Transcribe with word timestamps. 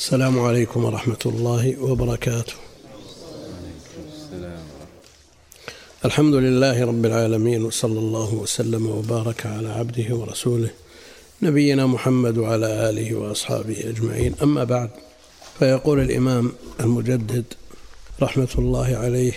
السلام 0.00 0.40
عليكم 0.40 0.84
ورحمة 0.84 1.18
الله 1.26 1.82
وبركاته. 1.82 2.52
الحمد 6.04 6.34
لله 6.34 6.84
رب 6.84 7.04
العالمين 7.06 7.64
وصلى 7.64 7.98
الله 7.98 8.34
وسلم 8.34 8.86
وبارك 8.86 9.46
على 9.46 9.68
عبده 9.68 10.14
ورسوله 10.16 10.70
نبينا 11.42 11.86
محمد 11.86 12.38
وعلى 12.38 12.90
آله 12.90 13.14
وأصحابه 13.14 13.88
أجمعين. 13.88 14.34
أما 14.42 14.64
بعد 14.64 14.90
فيقول 15.58 16.00
الإمام 16.00 16.52
المجدد 16.80 17.44
رحمة 18.22 18.48
الله 18.58 18.96
عليه 18.96 19.32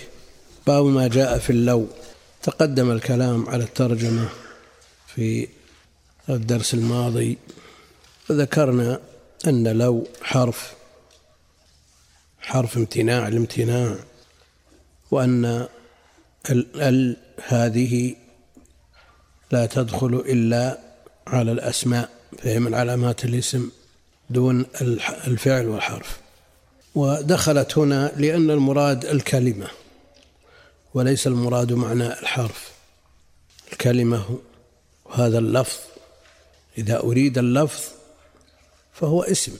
باب 0.67 0.85
ما 0.85 1.07
جاء 1.07 1.39
في 1.39 1.49
اللو 1.49 1.87
تقدم 2.43 2.91
الكلام 2.91 3.49
على 3.49 3.63
الترجمة 3.63 4.29
في 5.15 5.47
الدرس 6.29 6.73
الماضي 6.73 7.37
ذكرنا 8.31 8.99
أن 9.47 9.67
لو 9.67 10.07
حرف 10.21 10.73
حرف 12.39 12.77
امتناع 12.77 13.27
الامتناع 13.27 13.95
وأن 15.11 15.67
ال 16.75 17.17
هذه 17.47 18.15
لا 19.51 19.65
تدخل 19.65 20.15
إلا 20.15 20.79
على 21.27 21.51
الأسماء 21.51 22.09
فهي 22.37 22.59
من 22.59 22.73
علامات 22.73 23.25
الاسم 23.25 23.71
دون 24.29 24.65
الفعل 25.27 25.67
والحرف. 25.67 26.19
ودخلت 26.95 27.77
هنا 27.77 28.11
لأن 28.17 28.51
المراد 28.51 29.05
الكلمة 29.05 29.67
وليس 30.93 31.27
المراد 31.27 31.73
معنى 31.73 32.07
الحرف. 32.07 32.71
الكلمة 33.71 34.39
هذا 35.13 35.37
اللفظ. 35.39 35.79
إذا 36.77 36.99
أريد 36.99 37.37
اللفظ 37.37 37.83
فهو 38.93 39.23
اسم 39.23 39.57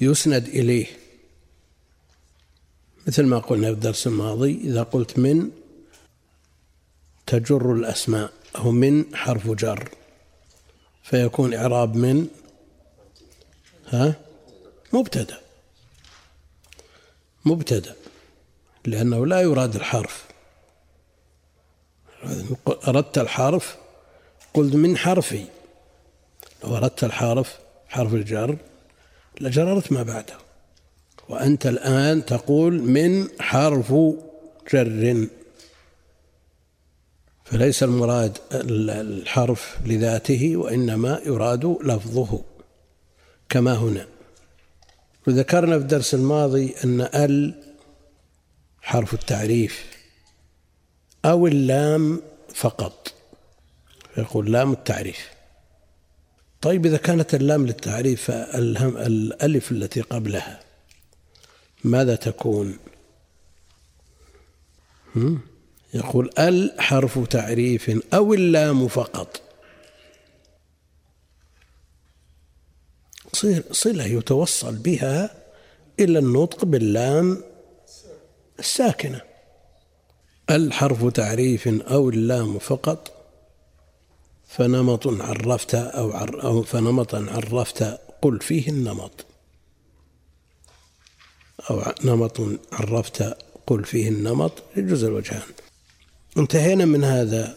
يسند 0.00 0.48
إليه. 0.48 0.86
مثل 3.06 3.26
ما 3.26 3.38
قلنا 3.38 3.66
في 3.66 3.72
الدرس 3.72 4.06
الماضي 4.06 4.60
إذا 4.64 4.82
قلت 4.82 5.18
من 5.18 5.50
تجر 7.26 7.72
الأسماء 7.72 8.32
أو 8.56 8.70
من 8.70 9.16
حرف 9.16 9.50
جر 9.50 9.88
فيكون 11.02 11.54
إعراب 11.54 11.96
من 11.96 12.28
ها؟ 13.86 14.14
مبتدأ. 14.92 15.40
مبتدأ 17.44 17.96
لأنه 18.84 19.26
لا 19.26 19.40
يراد 19.40 19.76
الحرف. 19.76 20.24
أردت 22.88 23.18
الحرف 23.18 23.76
قلت 24.54 24.74
من 24.74 24.96
حرفي. 24.96 25.44
لو 26.64 26.76
أردت 26.76 27.04
الحرف 27.04 27.58
حرف 27.90 28.14
الجر 28.14 28.56
لجررت 29.40 29.92
ما 29.92 30.02
بعده. 30.02 30.34
وأنت 31.28 31.66
الآن 31.66 32.24
تقول 32.24 32.82
من 32.82 33.28
حرف 33.40 33.94
جر. 34.72 35.26
فليس 37.44 37.82
المراد 37.82 38.38
الحرف 38.52 39.78
لذاته 39.86 40.56
وإنما 40.56 41.20
يراد 41.26 41.64
لفظه 41.64 42.42
كما 43.48 43.74
هنا. 43.74 44.06
وذكرنا 45.26 45.78
في 45.78 45.82
الدرس 45.82 46.14
الماضي 46.14 46.74
أن 46.84 47.00
ال 47.00 47.62
حرف 48.82 49.14
التعريف 49.14 49.84
أو 51.24 51.46
اللام 51.46 52.22
فقط. 52.54 53.12
يقول 54.16 54.52
لام 54.52 54.72
التعريف. 54.72 55.39
طيب 56.62 56.86
إذا 56.86 56.96
كانت 56.96 57.34
اللام 57.34 57.66
للتعريف 57.66 58.24
فالألف 58.30 59.72
التي 59.72 60.00
قبلها 60.00 60.60
ماذا 61.84 62.14
تكون؟ 62.14 62.78
يقول 65.94 66.30
ال 66.38 66.80
حرف 66.80 67.18
تعريف 67.28 68.00
أو 68.14 68.34
اللام 68.34 68.88
فقط. 68.88 69.42
صلة 73.70 74.04
يتوصل 74.04 74.76
بها 74.76 75.30
إلى 76.00 76.18
النطق 76.18 76.64
باللام 76.64 77.42
الساكنة. 78.58 79.20
الحرف 80.50 81.06
تعريف 81.06 81.68
أو 81.68 82.10
اللام 82.10 82.58
فقط 82.58 83.19
فنمط 84.50 85.06
عرفت 85.06 85.74
أو, 85.74 86.12
عر 86.12 86.42
أو 86.42 86.62
فنمطا 86.62 87.26
عرفت 87.28 87.82
قل 88.22 88.40
فيه 88.40 88.68
النمط. 88.68 89.26
أو 91.70 91.92
نمط 92.04 92.40
عرفت 92.72 93.36
قل 93.66 93.84
فيه 93.84 94.08
النمط 94.08 94.52
يجوز 94.76 95.04
الوجهان. 95.04 95.42
انتهينا 96.36 96.84
من 96.84 97.04
هذا. 97.04 97.56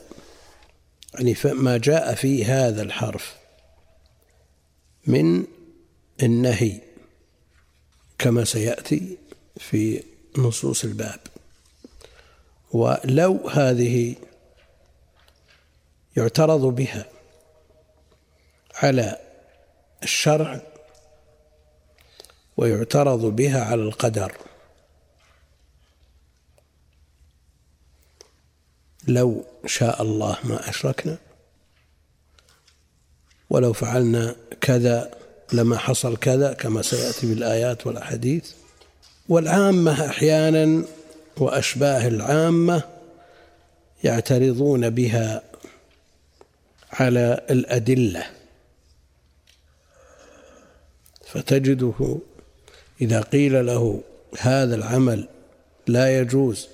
يعني 1.14 1.36
ما 1.46 1.78
جاء 1.78 2.16
في 2.16 2.46
هذا 2.46 2.81
الحرف 2.81 3.36
من 5.08 5.44
النهي 6.24 6.81
كما 8.20 8.46
سيأتي 8.46 9.18
في 9.58 10.04
نصوص 10.38 10.84
الباب. 10.84 11.20
ولو 12.72 13.50
هذه 13.50 14.16
يعترض 16.18 16.62
بها 16.62 17.06
على 18.75 19.19
الشرع 20.03 20.62
ويعترض 22.57 23.25
بها 23.25 23.63
على 23.63 23.81
القدر. 23.81 24.38
لو 29.07 29.46
شاء 29.66 30.01
الله 30.01 30.38
ما 30.44 30.69
أشركنا 30.69 31.18
ولو 33.50 33.74
فعلنا 33.74 34.35
كذا 34.62 35.12
لما 35.53 35.78
حصل 35.78 36.18
كذا 36.18 36.53
كما 36.53 36.81
سيأتي 36.81 37.28
بالآيات 37.28 37.88
والأحاديث. 37.88 38.51
والعامة 39.30 40.06
أحيانا 40.09 40.85
وأشباه 41.38 42.07
العامة 42.07 42.84
يعترضون 44.03 44.90
بها 44.90 45.41
على 46.94 47.46
الأدلة. 47.50 48.26
فتجده 51.26 52.20
إذا 53.02 53.22
قيل 53.22 53.66
له 53.66 54.02
هذا 54.40 54.76
العمل 54.76 55.28
لا 55.88 56.20
يجوز 56.20 56.68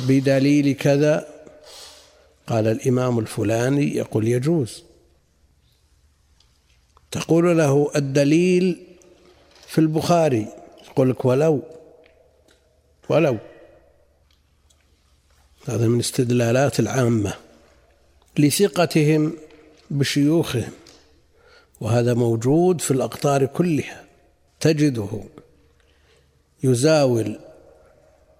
بدليل 0.00 0.74
كذا 0.74 1.28
قال 2.46 2.66
الإمام 2.66 3.18
الفلاني 3.18 3.96
يقول 3.96 4.28
يجوز. 4.28 4.84
تقول 7.10 7.58
له 7.58 7.90
الدليل 7.96 8.86
في 9.66 9.78
البخاري 9.78 10.46
يقول 10.86 11.10
لك 11.10 11.24
ولو 11.24 11.62
ولو. 13.08 13.38
هذا 15.68 15.86
من 15.86 15.98
استدلالات 15.98 16.80
العامة. 16.80 17.34
لثقتهم 18.38 19.36
بشيوخهم 19.90 20.72
وهذا 21.80 22.14
موجود 22.14 22.80
في 22.80 22.90
الأقطار 22.90 23.46
كلها. 23.46 24.04
تجده 24.60 25.20
يزاول 26.64 27.38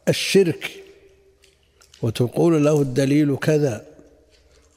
الشرك 0.08 0.70
وتقول 2.02 2.64
له 2.64 2.82
الدليل 2.82 3.36
كذا. 3.36 3.86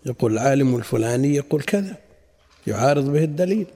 يقول 0.05 0.33
العالم 0.33 0.75
الفلاني 0.75 1.35
يقول 1.35 1.61
كذا 1.61 1.97
يعارض 2.67 3.09
به 3.09 3.23
الدليل. 3.23 3.67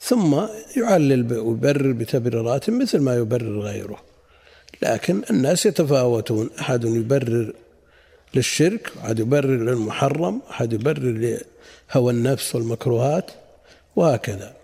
ثم 0.00 0.46
يعلل 0.76 1.38
ويبرر 1.38 1.92
بتبريرات 1.92 2.70
مثل 2.70 2.98
ما 3.00 3.16
يبرر 3.16 3.60
غيره. 3.60 4.02
لكن 4.82 5.22
الناس 5.30 5.66
يتفاوتون. 5.66 6.50
أحد 6.60 6.84
يبرر 6.84 7.52
للشرك 8.34 8.92
أحد 9.04 9.18
يبرر 9.18 9.56
للمحرم 9.56 10.40
أحد 10.50 10.72
يبرر 10.72 11.38
لهوى 11.92 12.12
النفس 12.12 12.54
والمكروهات 12.54 13.30
وهكذا. 13.96 14.56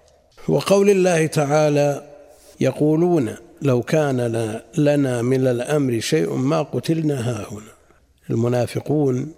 وقول 0.49 0.91
الله 0.91 1.27
تعالى 1.27 2.11
يقولون 2.61 3.35
لو 3.63 3.83
كان 3.83 4.21
لنا 4.79 5.23
من 5.23 5.47
الأمر 5.47 6.01
شيء 6.01 6.35
ما 6.35 6.63
قتلنا 6.63 7.31
هاهنا. 7.31 7.73
المنافقون 8.31 9.35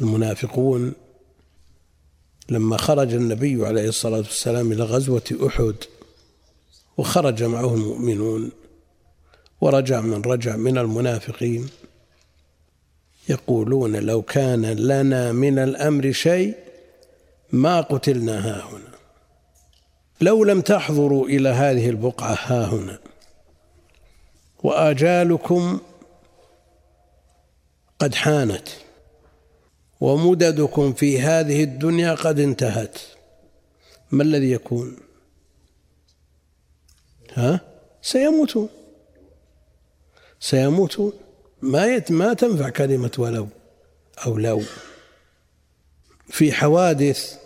المنافقون 0.00 0.92
لما 2.50 2.76
خرج 2.76 3.14
النبي 3.14 3.66
عليه 3.66 3.88
الصلاة 3.88 4.18
والسلام 4.18 4.72
إلى 4.72 4.82
غزوة 4.82 5.22
أحد 5.46 5.74
وخرج 6.96 7.42
معه 7.42 7.74
المؤمنون 7.74 8.50
ورجع 9.60 10.00
من 10.00 10.22
رجع 10.22 10.56
من 10.56 10.78
المنافقين 10.78 11.68
يقولون 13.28 13.96
لو 13.96 14.22
كان 14.22 14.66
لنا 14.66 15.32
من 15.32 15.58
الأمر 15.58 16.12
شيء 16.12 16.54
ما 17.52 17.80
قتلنا 17.80 18.38
هاهنا 18.48 18.88
لو 20.20 20.44
لم 20.44 20.60
تحضروا 20.60 21.26
إلى 21.26 21.48
هذه 21.48 21.88
البقعة 21.88 22.34
ها 22.34 22.64
هنا. 22.64 22.98
وآجالكم 24.62 25.80
قد 27.98 28.14
حانت 28.14 28.68
ومددكم 30.00 30.92
في 30.92 31.20
هذه 31.20 31.64
الدنيا 31.64 32.14
قد 32.14 32.40
انتهت. 32.40 32.98
ما 34.10 34.22
الذي 34.22 34.50
يكون؟ 34.50 34.96
ها؟ 37.34 37.60
سيموتون. 38.02 38.68
سيموتون. 40.40 41.12
ما 41.62 42.02
ما 42.10 42.34
تنفع 42.34 42.68
كلمة 42.68 43.10
ولو 43.18 43.48
أو 44.26 44.38
لو. 44.38 44.62
في 46.30 46.52
حوادث 46.52 47.38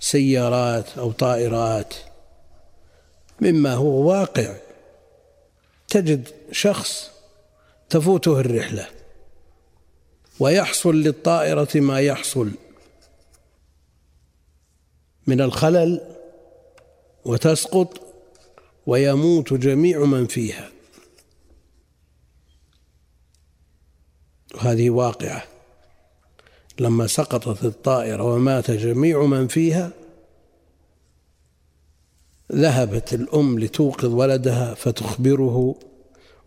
سيارات 0.00 0.98
أو 0.98 1.12
طائرات. 1.12 1.94
مما 3.40 3.74
هو 3.74 4.10
واقع. 4.10 4.56
تجد 5.88 6.28
شخص 6.52 7.10
تفوته 7.90 8.40
الرحلة. 8.40 8.88
ويحصل 10.40 10.94
للطائرة 10.94 11.68
ما 11.74 12.00
يحصل. 12.00 12.50
من 15.26 15.40
الخلل 15.40 16.00
وتسقط 17.24 18.00
ويموت 18.86 19.52
جميع 19.52 20.04
من 20.04 20.26
فيها. 20.26 20.75
هذه 24.60 24.90
واقعة. 24.90 25.42
لما 26.80 27.06
سقطت 27.06 27.64
الطائرة 27.64 28.22
ومات 28.22 28.70
جميع 28.70 29.22
من 29.26 29.46
فيها 29.48 29.90
ذهبت 32.52 33.14
الأم 33.14 33.58
لتوقظ 33.58 34.14
ولدها 34.14 34.74
فتخبره 34.74 35.74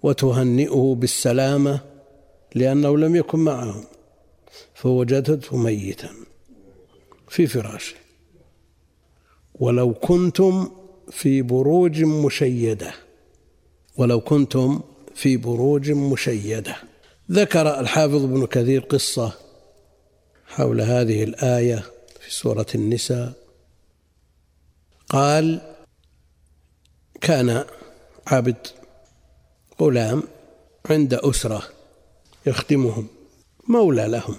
وتهنئه 0.03 0.95
بالسلامة 0.99 1.79
لأنه 2.55 2.97
لم 2.97 3.15
يكن 3.15 3.39
معهم 3.39 3.83
فوجدته 4.73 5.57
ميتا 5.57 6.09
في 7.29 7.47
فراشه. 7.47 7.95
ولو 9.55 9.93
كنتم 9.93 10.71
في 11.11 11.41
بروج 11.41 12.03
مشيدة 12.03 12.93
ولو 13.97 14.19
كنتم 14.21 14.81
في 15.15 15.37
بروج 15.37 15.91
مشيدة. 15.91 16.88
ذكر 17.31 17.79
الحافظ 17.79 18.23
ابن 18.23 18.45
كثير 18.45 18.81
قصة 18.81 19.33
حول 20.47 20.81
هذه 20.81 21.23
الآية 21.23 21.83
في 22.19 22.33
سورة 22.33 22.65
النساء. 22.75 23.33
قال 25.09 25.75
كان 27.21 27.65
عبد 28.27 28.67
غلام 29.81 30.23
عند 30.89 31.13
أسرة 31.13 31.63
يخدمهم 32.45 33.07
مولى 33.67 34.07
لهم. 34.07 34.35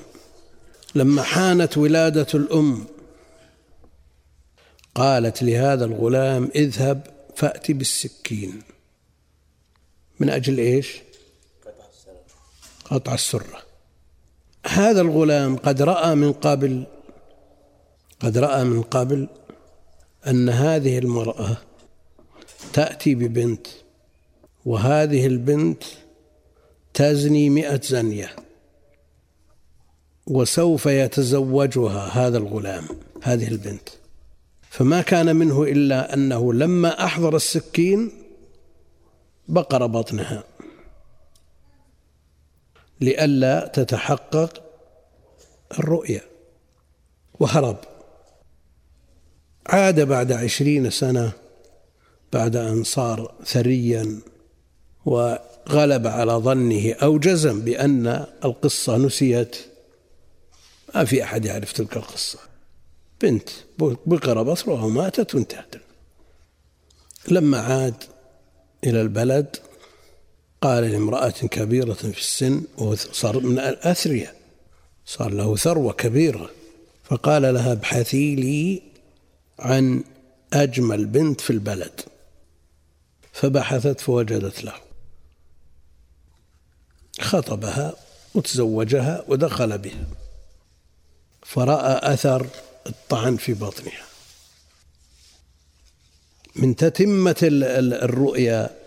لما 0.95 1.23
حانت 1.23 1.79
ولادة 1.79 2.27
الأم 2.35 2.87
قالت 4.95 5.43
لهذا 5.43 5.85
الغلام 5.85 6.51
اذهب 6.55 7.07
فأتي 7.37 7.73
بالسكين. 7.73 8.63
من 10.21 10.31
أجل 10.31 10.59
إيش؟ 10.59 10.97
قطع 12.91 13.15
السرة. 13.15 13.63
هذا 14.67 15.01
الغلام 15.01 15.57
قد 15.57 15.83
رأى 15.83 16.15
من 16.15 16.33
قبل 16.33 16.87
قد 18.21 18.39
رأى 18.39 18.65
من 18.65 18.83
قبل 18.83 19.29
أن 20.27 20.49
هذه 20.49 20.99
المرأة 20.99 21.57
تأتي 22.73 23.15
ببنت 23.15 23.67
وهذه 24.65 25.27
البنت 25.27 25.83
تزني 26.95 27.51
مئة 27.51 27.81
زنية 27.83 28.37
وسوف 30.27 30.87
يتزوجها 30.87 32.09
هذا 32.09 32.39
الغلام 32.39 32.85
هذه 33.23 33.49
البنت. 33.49 33.89
فما 34.71 35.03
كان 35.03 35.37
منه 35.37 35.63
إلا 35.63 36.15
أنه 36.15 36.53
لما 36.53 37.05
أحضر 37.05 37.37
السكين 37.37 38.13
بقر 39.49 39.87
بطنها. 39.87 40.50
لئلا 43.01 43.67
تتحقق 43.67 44.63
الرؤيا. 45.79 46.21
وهرب. 47.41 47.77
عاد 49.67 50.01
بعد 50.01 50.33
عشرين 50.33 50.91
سنة 50.91 51.33
بعد 52.33 52.57
أن 52.57 52.85
صار 52.85 53.35
ثريا 53.45 54.21
وغلب 55.05 56.07
على 56.07 56.33
ظنه 56.33 56.93
أو 56.93 57.19
جزم 57.19 57.61
بأن 57.61 58.27
القصة 58.45 58.97
نسيت. 58.97 59.57
ما 60.95 61.05
في 61.05 61.23
أحد 61.23 61.45
يعرف 61.45 61.73
تلك 61.73 61.97
القصة. 61.97 62.39
بنت 63.23 63.49
بقر 64.07 64.43
بصرها 64.43 64.85
وماتت 64.85 65.35
وانتهت. 65.35 65.75
لما 67.29 67.59
عاد 67.61 67.95
إلى 68.85 69.01
البلد 69.01 69.57
قال 70.63 70.85
لامرأة 70.85 71.31
كبيرة 71.31 71.93
في 71.93 72.19
السن 72.19 72.63
صار 72.97 73.41
من 73.41 73.59
الأثرياء. 73.59 74.37
صار 75.07 75.31
له 75.31 75.57
ثروة 75.57 75.93
كبيرة 75.93 76.51
فقال 77.05 77.43
لها 77.55 77.73
ابحثي 77.73 78.35
لي 78.35 78.83
عن 79.59 80.05
أجمل 80.53 81.07
بنت 81.07 81.41
في 81.41 81.51
البلد. 81.51 82.01
فبحثت 83.33 84.01
فوجدت 84.01 84.65
له. 84.65 84.75
خطبها 87.21 87.95
وتزوجها 88.35 89.25
ودخل 89.29 89.79
بها. 89.79 90.07
فرأى 91.43 92.15
أثر 92.15 92.47
الطعن 92.87 93.37
في 93.37 93.55
بطنها. 93.55 94.07
من 96.57 96.77
تتمة 96.77 97.37
الرؤيا 97.43 98.80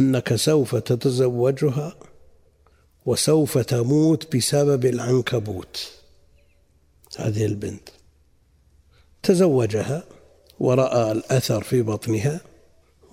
أنك 0.00 0.34
سوف 0.34 0.76
تتزوجها 0.76 1.96
وسوف 3.06 3.58
تموت 3.58 4.36
بسبب 4.36 4.86
العنكبوت. 4.86 5.90
هذه 7.18 7.46
البنت 7.46 7.88
تزوجها 9.22 10.04
ورأى 10.60 11.12
الأثر 11.12 11.62
في 11.62 11.82
بطنها 11.82 12.40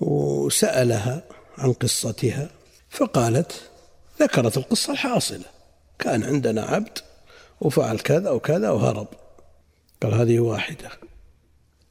وسألها 0.01 1.23
عن 1.57 1.73
قصتها 1.73 2.49
فقالت 2.89 3.69
ذكرت 4.21 4.57
القصة 4.57 4.93
الحاصلة 4.93 5.45
كان 5.99 6.23
عندنا 6.23 6.61
عبد 6.61 6.97
وفعل 7.61 7.99
كذا 7.99 8.29
وكذا 8.29 8.69
وهرب. 8.69 9.07
قال 10.03 10.13
هذه 10.13 10.39
واحدة. 10.39 10.89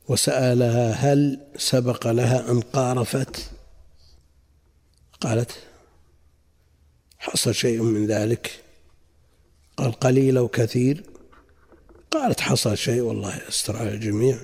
وسألها 0.08 0.92
هل 0.92 1.40
سبق 1.56 2.06
لها 2.06 2.50
أن 2.50 2.60
قارفت؟ 2.60 3.50
قالت 5.22 5.50
حصل 7.18 7.54
شيء 7.54 7.82
من 7.82 8.06
ذلك؟ 8.06 8.62
قال 9.76 9.92
قليل 9.92 10.36
أو 10.36 10.48
كثير؟ 10.48 11.04
قالت 12.10 12.40
حصل 12.40 12.76
شيء 12.76 13.00
والله 13.00 13.40
يستر 13.48 13.76
على 13.76 13.90
الجميع. 13.90 14.38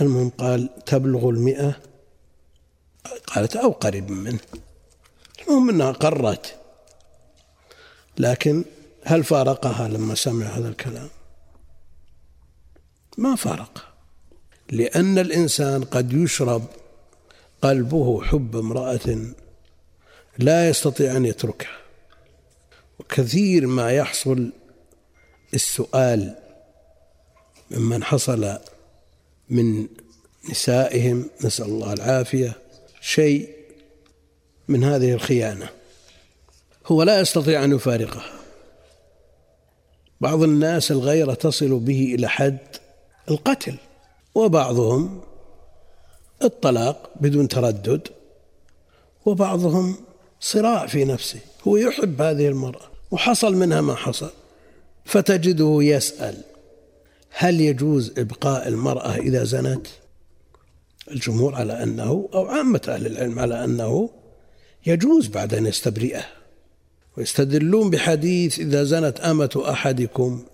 المهم 0.00 0.28
قال 0.30 0.84
تبلغ 0.86 1.28
المئة؟ 1.28 1.80
قالت 3.26 3.56
أو 3.56 3.70
قريب 3.70 4.10
منه. 4.10 4.40
المهم 5.42 5.70
أنها 5.70 5.92
قرت. 5.92 6.56
لكن 8.18 8.64
هل 9.04 9.24
فارقها 9.24 9.88
لما 9.88 10.14
سمع 10.14 10.46
هذا 10.46 10.68
الكلام؟ 10.68 11.08
ما 13.18 13.36
فارق. 13.36 13.94
لأن 14.70 15.18
الإنسان 15.18 15.84
قد 15.84 16.12
يشرب 16.12 16.64
قلبه 17.62 18.22
حب 18.22 18.56
امرأة 18.56 19.34
لا 20.38 20.68
يستطيع 20.68 21.16
أن 21.16 21.24
يتركها. 21.24 21.76
وكثير 22.98 23.66
ما 23.66 23.92
يحصل 23.92 24.52
السؤال 25.54 26.34
ممن 27.70 28.04
حصل 28.04 28.58
من 29.48 29.88
نسائهم 30.50 31.30
نسأل 31.44 31.66
الله 31.66 31.92
العافية 31.92 32.52
شيء 33.00 33.48
من 34.68 34.84
هذه 34.84 35.12
الخيانة. 35.12 35.68
هو 36.86 37.02
لا 37.02 37.20
يستطيع 37.20 37.64
أن 37.64 37.72
يفارقها. 37.72 38.44
بعض 40.20 40.42
الناس 40.42 40.90
الغيرة 40.90 41.34
تصل 41.34 41.78
به 41.78 42.14
إلى 42.14 42.28
حد 42.28 42.58
القتل 43.30 43.76
وبعضهم 44.34 45.20
الطلاق 46.42 47.10
بدون 47.20 47.48
تردد 47.48 48.08
وبعضهم 49.26 49.96
صراع 50.44 50.86
في 50.86 51.04
نفسه. 51.04 51.38
هو 51.68 51.76
يحب 51.76 52.22
هذه 52.22 52.48
المرأة 52.48 52.90
وحصل 53.10 53.56
منها 53.56 53.80
ما 53.80 53.94
حصل. 53.94 54.30
فتجده 55.04 55.78
يسأل 55.80 56.36
هل 57.30 57.60
يجوز 57.60 58.12
إبقاء 58.18 58.68
المرأة 58.68 59.16
إذا 59.16 59.44
زنت؟ 59.44 59.86
الجمهور 61.10 61.54
على 61.54 61.82
أنه 61.82 62.28
أو 62.34 62.46
عامة 62.46 62.80
أهل 62.88 63.06
العلم 63.06 63.38
على 63.38 63.64
أنه 63.64 64.10
يجوز 64.86 65.26
بعد 65.26 65.54
أن 65.54 65.66
يستبرئه. 65.66 66.24
ويستدلون 67.16 67.90
بحديث 67.90 68.58
إذا 68.58 68.84
زنت 68.84 69.20
أمة 69.20 69.62
أحدكم. 69.68 70.44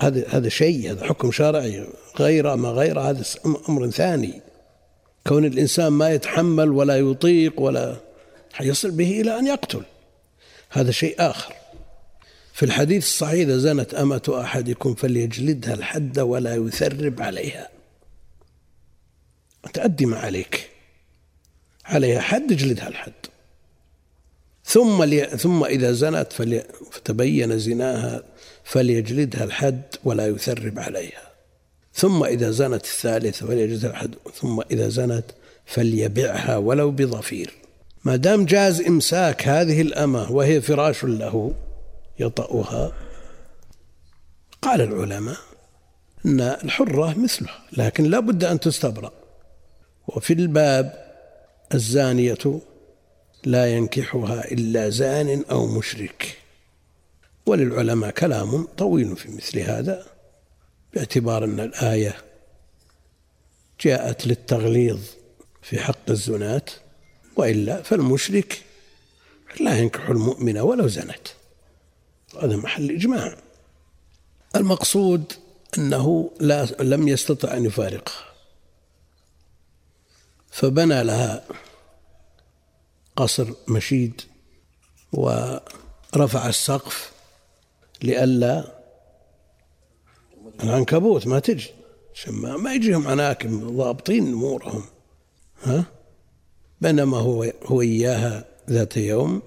هذا 0.00 0.28
هذا 0.28 0.48
شيء 0.48 0.90
هذا 0.90 1.04
حكم 1.04 1.32
شرعي. 1.32 1.86
غير 2.18 2.56
ما 2.56 2.68
غير 2.68 3.00
هذا 3.00 3.24
أمر 3.68 3.90
ثاني. 3.90 4.40
كون 5.26 5.44
الإنسان 5.44 5.88
ما 5.88 6.10
يتحمل 6.10 6.70
ولا 6.70 6.96
يطيق 6.96 7.60
ولا 7.60 8.05
حيصل 8.56 8.90
به 8.90 9.20
إلى 9.20 9.38
أن 9.38 9.46
يقتل. 9.46 9.82
هذا 10.70 10.90
شيء 10.90 11.14
آخر. 11.18 11.54
في 12.52 12.62
الحديث 12.64 13.04
الصحيح 13.04 13.40
إذا 13.40 13.58
زنت 13.58 13.94
أمة 13.94 14.40
أحدكم 14.40 14.94
فليجلدها 14.94 15.74
الحد 15.74 16.18
ولا 16.18 16.54
يثرب 16.54 17.22
عليها. 17.22 17.68
تأدي 19.72 20.06
ما 20.06 20.18
عليك. 20.18 20.70
عليها 21.84 22.20
حد 22.20 22.52
اجلدها 22.52 22.88
الحد. 22.88 23.12
ثم 24.64 25.02
لي 25.02 25.24
ثم 25.24 25.64
إذا 25.64 25.92
زنت 25.92 26.32
فلي 26.32 26.64
فتبين 26.90 27.58
زناها 27.58 28.22
فليجلدها 28.64 29.44
الحد 29.44 29.82
ولا 30.04 30.26
يثرب 30.26 30.78
عليها. 30.78 31.32
ثم 31.94 32.24
إذا 32.24 32.50
زنت 32.50 32.84
الثالثة 32.84 33.46
فليجلدها 33.46 33.90
الحد 33.90 34.14
ثم 34.34 34.60
إذا 34.70 34.88
زنت 34.88 35.24
فليبعها 35.66 36.56
ولو 36.56 36.90
بضفير. 36.90 37.65
ما 38.06 38.16
دام 38.16 38.44
جاز 38.44 38.80
إمساك 38.80 39.48
هذه 39.48 39.80
الأمة 39.80 40.32
وهي 40.32 40.60
فراش 40.60 41.04
له 41.04 41.54
يطأها 42.18 42.92
قال 44.62 44.80
العلماء 44.80 45.36
أن 46.26 46.40
الحرة 46.40 47.18
مثله 47.18 47.50
لكن 47.72 48.04
لا 48.04 48.20
بد 48.20 48.44
أن 48.44 48.60
تستبرأ. 48.60 49.12
وفي 50.08 50.32
الباب 50.32 51.14
الزانية 51.74 52.60
لا 53.44 53.66
ينكحها 53.76 54.52
إلا 54.52 54.88
زان 54.88 55.44
أو 55.50 55.66
مشرك. 55.66 56.38
وللعلماء 57.46 58.10
كلام 58.10 58.68
طويل 58.78 59.16
في 59.16 59.28
مثل 59.28 59.58
هذا 59.58 60.06
باعتبار 60.94 61.44
أن 61.44 61.60
الآية 61.60 62.14
جاءت 63.80 64.26
للتغليظ 64.26 65.00
في 65.62 65.80
حق 65.80 66.10
الزنات 66.10 66.70
وإلا 67.36 67.82
فالمشرك 67.82 68.62
لا 69.60 69.78
ينكح 69.78 70.08
المؤمنة 70.08 70.62
ولو 70.62 70.88
زنت. 70.88 71.28
هذا 72.42 72.56
محل 72.56 72.90
إجماع. 72.90 73.36
المقصود 74.56 75.32
أنه 75.78 76.30
لا 76.40 76.64
لم 76.64 77.08
يستطع 77.08 77.56
أن 77.56 77.64
يفارقها 77.64 78.24
فبنى 80.50 81.04
لها 81.04 81.44
قصر 83.16 83.52
مشيد 83.68 84.20
ورفع 85.12 86.48
السقف 86.48 87.12
لئلا 88.02 88.64
العنكبوت 90.62 91.26
ما 91.26 91.38
تجي. 91.38 91.70
ما 92.28 92.74
يجيهم 92.74 93.08
عناكب 93.08 93.76
ضابطين 93.76 94.26
امورهم 94.26 94.84
ها؟ 95.62 95.84
بينما 96.80 97.16
هو 97.16 97.52
هو 97.64 97.80
إياها 97.80 98.44
ذات 98.70 98.96
يوم 98.96 99.42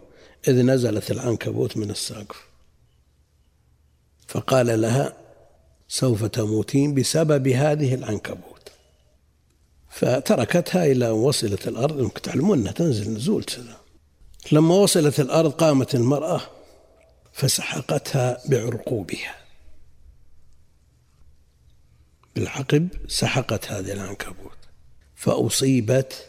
إذ 0.48 0.62
نزلت 0.62 1.12
العنكبوت 1.12 1.77
من 1.77 1.91
السقف. 1.91 2.50
فقال 4.27 4.81
لها 4.81 5.17
سوف 5.88 6.25
تموتين 6.25 6.93
بسبب 6.93 7.48
هذه 7.48 7.93
العنكبوت. 7.93 8.69
فتركتها 9.89 10.86
إلى 10.86 11.07
أن 11.07 11.12
وصلت 11.12 11.67
الأرض. 11.67 12.00
أنكم 12.00 12.19
تعلمون 12.19 12.59
أنها 12.59 12.71
تنزل 12.71 13.12
نزول 13.12 13.43
كذا. 13.43 13.77
لما 14.51 14.75
وصلت 14.75 15.19
الأرض 15.19 15.51
قامت 15.51 15.95
المرأة 15.95 16.41
فسحقتها 17.33 18.41
بعرقوبها 18.45 19.36
بالعقب 22.36 22.88
سحقت 23.07 23.71
هذه 23.71 23.91
العنكبوت. 23.91 24.57
فأصيبت 25.15 26.28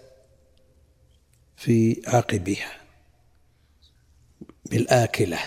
في 1.61 2.03
عقبها 2.07 2.73
بالآكلة. 4.71 5.39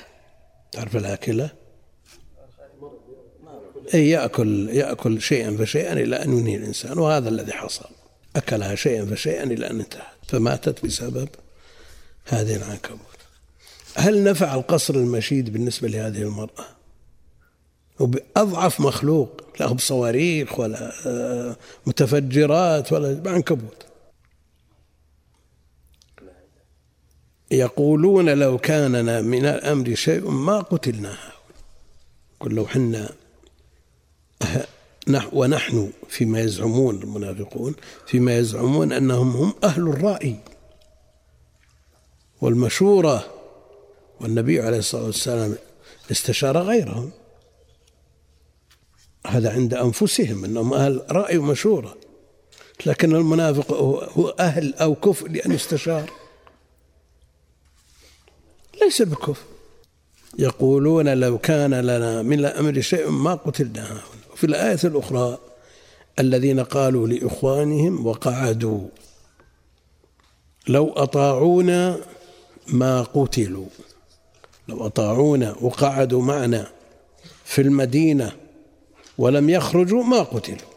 تعرف 0.71 0.95
الآكلة؟ 0.95 1.49
أي 3.93 4.09
يأكل 4.09 4.69
يأكل 4.69 5.21
شيئا 5.21 5.57
فشيئا 5.57 5.93
إلى 5.93 6.23
أن 6.23 6.37
ينهي 6.37 6.55
الإنسان 6.55 6.97
وهذا 6.97 7.29
الذي 7.29 7.53
حصل. 7.53 7.89
أكلها 8.35 8.75
شيئا 8.75 9.05
فشيئا 9.05 9.43
إلى 9.43 9.69
أن 9.69 9.79
انتهت 9.79 10.03
فماتت 10.27 10.85
بسبب 10.85 11.29
هذه 12.25 12.55
العنكبوت. 12.55 12.99
هل 13.95 14.23
نفع 14.23 14.55
القصر 14.55 14.95
المشيد 14.95 15.53
بالنسبة 15.53 15.87
لهذه 15.87 16.21
المرأة؟ 16.21 16.65
وبأضعف 17.99 18.79
مخلوق 18.79 19.41
لا 19.59 19.67
بصواريخ 19.67 20.59
ولا 20.59 20.91
آه، 21.05 21.55
متفجرات 21.85 22.93
ولا 22.93 23.21
عنكبوت 23.25 23.82
يقولون 27.53 28.29
لو 28.29 28.57
كان 28.57 29.25
من 29.25 29.45
الأمر 29.45 29.95
شيء 29.95 30.29
ما 30.29 30.59
قتلنا 30.59 31.17
قل 32.39 32.51
لو 32.51 32.67
حنا 32.67 33.09
ونحن 35.33 35.91
فيما 36.09 36.41
يزعمون 36.41 37.01
المنافقون 37.03 37.75
فيما 38.07 38.37
يزعمون 38.37 38.91
أنهم 38.91 39.29
هم 39.29 39.53
أهل 39.63 39.81
الرأي 39.81 40.35
والمشورة. 42.41 43.25
والنبي 44.21 44.61
عليه 44.61 44.77
الصلاة 44.77 45.05
والسلام 45.05 45.55
استشار 46.11 46.57
غيرهم. 46.57 47.11
هذا 49.27 49.53
عند 49.53 49.73
أنفسهم 49.73 50.45
أنهم 50.45 50.73
أهل 50.73 51.01
رأي 51.11 51.37
ومشورة. 51.37 51.95
لكن 52.85 53.15
المنافق 53.15 53.73
هو 54.17 54.29
أهل 54.29 54.73
أو 54.73 54.95
كفء 54.95 55.27
لأن 55.27 55.51
يستشار 55.51 56.11
ليس 58.81 59.01
بكفء 59.01 59.43
يقولون 60.39 61.13
لو 61.13 61.37
كان 61.37 61.73
لنا 61.73 62.21
من 62.21 62.39
الأمر 62.39 62.81
شيء 62.81 63.09
ما 63.09 63.33
قتلنا. 63.35 64.01
وفي 64.33 64.43
الآية 64.43 64.79
الأخرى 64.83 65.37
الذين 66.19 66.59
قالوا 66.59 67.07
لإخوانهم 67.07 68.07
وقعدوا. 68.07 68.87
لو 70.67 70.93
أطاعونا 70.93 71.99
ما 72.67 73.01
قتلوا. 73.01 73.65
لو 74.67 74.85
أطاعونا 74.85 75.55
وقعدوا 75.61 76.21
معنا 76.21 76.71
في 77.45 77.61
المدينة 77.61 78.31
ولم 79.17 79.49
يخرجوا 79.49 80.03
ما 80.03 80.19
قتلوا. 80.19 80.73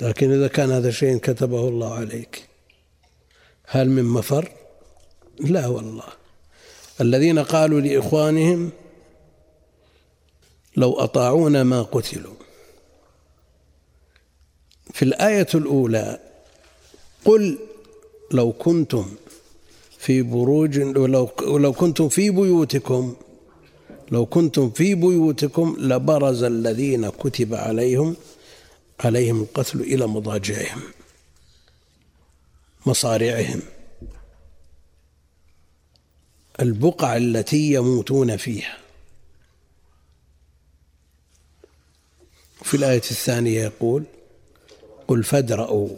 لكن 0.00 0.32
إذا 0.32 0.48
كان 0.48 0.70
هذا 0.70 0.90
شيء 0.90 1.16
كتبه 1.16 1.68
الله 1.68 1.94
عليك 1.94 2.48
هل 3.66 3.90
من 3.90 4.04
مفر؟ 4.04 4.52
لا 5.40 5.66
والله. 5.66 6.04
الذين 7.00 7.38
قالوا 7.38 7.80
لإخوانهم 7.80 8.70
لو 10.76 10.92
أطاعونا 10.92 11.62
ما 11.62 11.82
قتلوا. 11.82 12.34
في 14.94 15.04
الآية 15.04 15.46
الأولى 15.54 16.20
قل 17.24 17.58
لو 18.30 18.52
كنتم 18.52 19.14
في 19.98 20.22
بروج 20.22 20.78
ولو 20.78 21.30
لو 21.40 21.72
كنتم 21.72 22.08
في 22.08 22.30
بيوتكم 22.30 23.16
لو 24.10 24.26
كنتم 24.26 24.70
في 24.70 24.94
بيوتكم 24.94 25.76
لبرز 25.78 26.42
الذين 26.42 27.08
كتب 27.08 27.54
عليهم 27.54 28.16
عليهم 29.00 29.40
القتل 29.40 29.80
إلى 29.80 30.06
مضاجعهم 30.06 30.80
مصارعهم. 32.86 33.60
البقع 36.60 37.16
التي 37.16 37.72
يموتون 37.72 38.36
فيها. 38.36 38.78
في 42.62 42.76
الآية 42.76 42.96
الثانية 43.10 43.62
يقول 43.62 44.04
قل 45.08 45.24
فادرأوا 45.24 45.88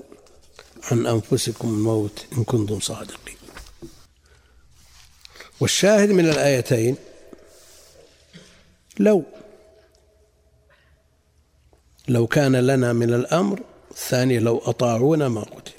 عن 0.91 1.07
أنفسكم 1.07 1.69
الموت 1.69 2.27
إن 2.33 2.45
كنتم 2.45 2.81
صادقين. 2.81 3.37
والشاهد 5.61 6.11
من 6.11 6.29
الآيتين 6.29 6.97
لو 8.99 9.25
لو 12.09 12.27
كان 12.27 12.57
لنا 12.57 12.93
من 12.93 13.15
الأمر 13.15 13.61
الثاني 13.91 14.39
لو 14.39 14.59
أطاعونا 14.59 15.29
ما 15.29 15.41
قتل. 15.41 15.73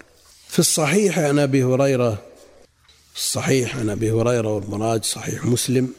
في 0.47 0.59
الصحيح 0.59 1.19
عن 1.19 1.39
أبي 1.39 1.63
هريرة 1.63 2.30
الصحيح 3.15 3.77
عن 3.77 3.89
أبي 3.89 4.11
هريرة 4.11 4.55
والمراد 4.55 5.05
صحيح 5.05 5.45
مسلم. 5.45 5.93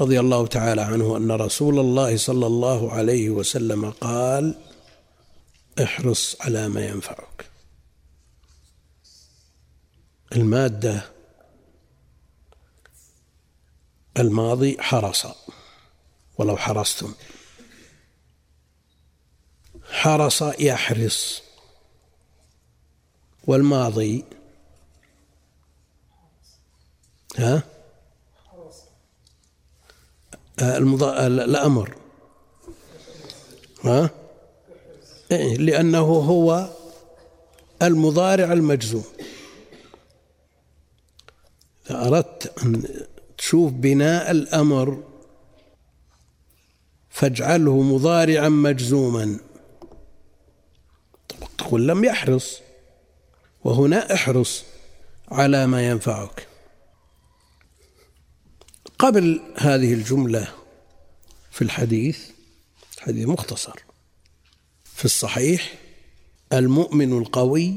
رضي 0.00 0.20
الله 0.20 0.46
تعالى 0.46 0.80
عنه 0.82 1.16
أن 1.16 1.30
رسول 1.30 1.78
الله 1.78 2.16
صلى 2.16 2.46
الله 2.46 2.92
عليه 2.92 3.30
وسلم 3.30 3.90
قال 3.90 4.54
احرص 5.82 6.36
على 6.40 6.68
ما 6.68 6.86
ينفعك. 6.86 7.46
المادة 10.32 11.12
الماضي 14.18 14.76
حرص 14.80 15.26
ولو 16.38 16.56
حرصتم. 16.56 17.14
حرص 19.90 20.42
يحرص 20.42 21.42
والماضي 23.44 24.24
ها؟ 27.36 27.62
المضا... 30.60 31.26
الأمر 31.26 31.94
ها؟ 33.84 34.10
إيه 35.32 35.56
لأنه 35.56 36.00
هو 36.00 36.68
المضارع 37.82 38.52
المجزوم. 38.52 39.04
إذا 41.90 42.06
أردت 42.06 42.62
أن 42.62 42.88
تشوف 43.38 43.72
بناء 43.72 44.30
الأمر 44.30 45.02
فاجعله 47.10 47.82
مضارعا 47.82 48.48
مجزوما. 48.48 49.38
تقول 51.58 51.88
لم 51.88 52.04
يحرص 52.04 52.60
وهنا 53.64 54.14
احرص 54.14 54.64
على 55.28 55.66
ما 55.66 55.88
ينفعك. 55.88 56.46
قبل 58.98 59.40
هذه 59.56 59.94
الجملة 59.94 60.48
في 61.50 61.62
الحديث 61.62 62.18
حديث 62.98 63.26
مختصر. 63.26 63.80
في 64.84 65.04
الصحيح 65.04 65.74
المؤمن 66.52 67.18
القوي 67.18 67.76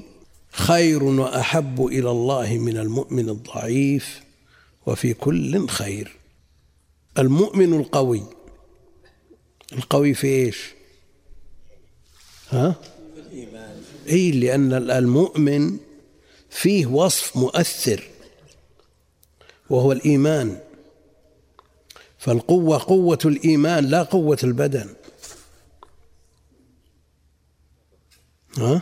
خير 0.52 1.04
وأحب 1.04 1.86
إلى 1.86 2.12
الله 2.12 2.58
من 2.58 2.78
المؤمن 2.78 3.30
الضعيف 3.30 4.22
وفي 4.86 5.14
كل 5.14 5.68
خير. 5.68 6.16
المؤمن 7.18 7.74
القوي 7.74 8.24
القوي 9.74 10.14
في 10.14 10.28
إيش؟ 10.28 10.58
ها؟ 12.50 12.76
إي 14.10 14.32
لأن 14.32 14.74
المؤمن 14.74 15.78
فيه 16.50 16.86
وصف 16.86 17.38
مؤثر 17.38 18.04
وهو 19.70 19.92
الإيمان. 19.92 20.60
فالقوة 22.20 22.78
قوة 22.78 23.20
الإيمان 23.26 23.86
لا 23.86 24.04
قوة 24.04 24.38
البدن. 24.44 24.90
ها؟ 28.58 28.82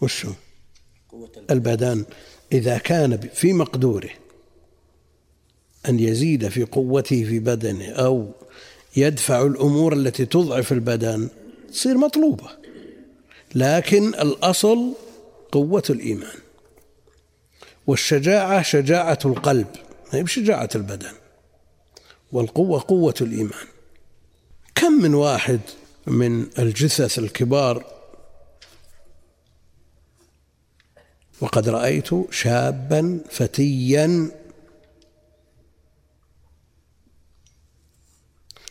وشو؟ 0.00 0.32
البدن. 1.50 2.04
إذا 2.52 2.78
كان 2.78 3.28
في 3.34 3.52
مقدوره 3.52 4.10
أن 5.88 6.00
يزيد 6.00 6.48
في 6.48 6.64
قوته 6.64 7.24
في 7.24 7.38
بدنه 7.38 7.88
أو 7.88 8.32
يدفع 8.96 9.42
الأمور 9.42 9.92
التي 9.92 10.26
تضعف 10.26 10.72
البدن 10.72 11.28
تصير 11.72 11.98
مطلوبة. 11.98 12.50
لكن 13.54 14.08
الأصل 14.08 14.92
قوة 15.52 15.82
الإيمان. 15.90 16.36
والشجاعة 17.86 18.62
شجاعة 18.62 19.18
القلب. 19.24 19.66
هي 20.10 20.22
بشجاعة 20.22 20.68
البدن 20.74 21.12
والقوة 22.32 22.84
قوة 22.88 23.14
الإيمان. 23.20 23.66
كم 24.74 24.92
من 24.92 25.14
واحد 25.14 25.60
من 26.06 26.58
الجثث 26.58 27.18
الكبار 27.18 27.84
وقد 31.40 31.68
رأيت 31.68 32.32
شابا 32.32 33.20
فتيا 33.30 34.30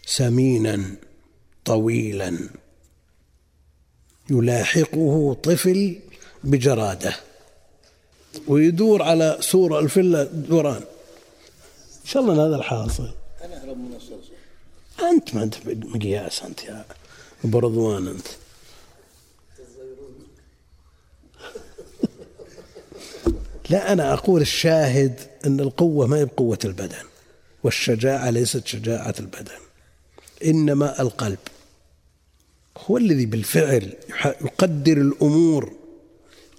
سمينا 0.05 0.95
طويلا 1.65 2.49
يلاحقه 4.29 5.33
طفل 5.43 5.99
بجراده 6.43 7.15
ويدور 8.47 9.03
على 9.03 9.37
سور 9.39 9.79
الفلة 9.79 10.23
دوران. 10.23 10.81
ان 10.81 10.98
شاء 12.09 12.23
الله 12.23 12.47
هذا 12.47 12.55
الحاصل. 12.55 13.09
أنا 13.45 13.63
أهرب 13.63 13.77
من 13.77 13.95
الصلصة. 13.95 15.09
أنت 15.09 15.35
ما 15.35 15.43
أنت 15.43 15.55
مقياس 15.67 16.43
أنت 16.43 16.63
يا 16.63 16.85
برضوان 17.43 18.07
أنت. 18.07 18.27
لا 23.69 23.93
أنا 23.93 24.13
أقول 24.13 24.41
الشاهد 24.41 25.19
أن 25.45 25.59
القوة 25.59 26.07
ما 26.07 26.17
هي 26.17 26.25
بقوة 26.25 26.59
البدن 26.65 27.05
والشجاعة 27.63 28.29
ليست 28.29 28.67
شجاعة 28.67 29.15
البدن 29.19 29.59
إنما 30.45 31.01
القلب. 31.01 31.39
هو 32.77 32.97
الذي 32.97 33.25
بالفعل 33.25 33.93
يقدر 34.25 34.97
الأمور 34.97 35.73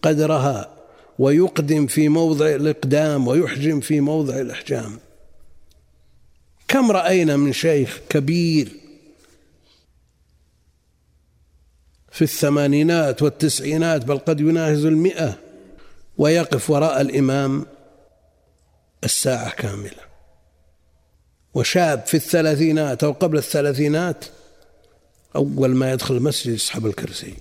قدرها 0.02 0.76
ويقدم 1.18 1.86
في 1.86 2.08
موضع 2.08 2.46
الإقدام 2.46 3.28
ويحجم 3.28 3.80
في 3.80 4.00
موضع 4.00 4.40
الإحجام. 4.40 4.98
كم 6.70 6.90
رأينا 6.90 7.36
من 7.36 7.52
شيخ 7.52 8.00
كبير 8.08 8.72
في 12.12 12.22
الثمانينات 12.22 13.22
والتسعينات 13.22 14.04
بل 14.04 14.18
قد 14.18 14.40
يناهز 14.40 14.84
المئة 14.84 15.38
ويقف 16.18 16.70
وراء 16.70 17.00
الإمام 17.00 17.66
الساعة 19.04 19.50
كاملة. 19.50 20.10
وشاب 21.54 22.06
في 22.06 22.16
الثلاثينات 22.16 23.04
أو 23.04 23.12
قبل 23.12 23.38
الثلاثينات 23.38 24.24
أول 25.36 25.70
ما 25.70 25.92
يدخل 25.92 26.16
المسجد 26.16 26.54
يسحب 26.54 26.86
الكرسي. 26.86 27.34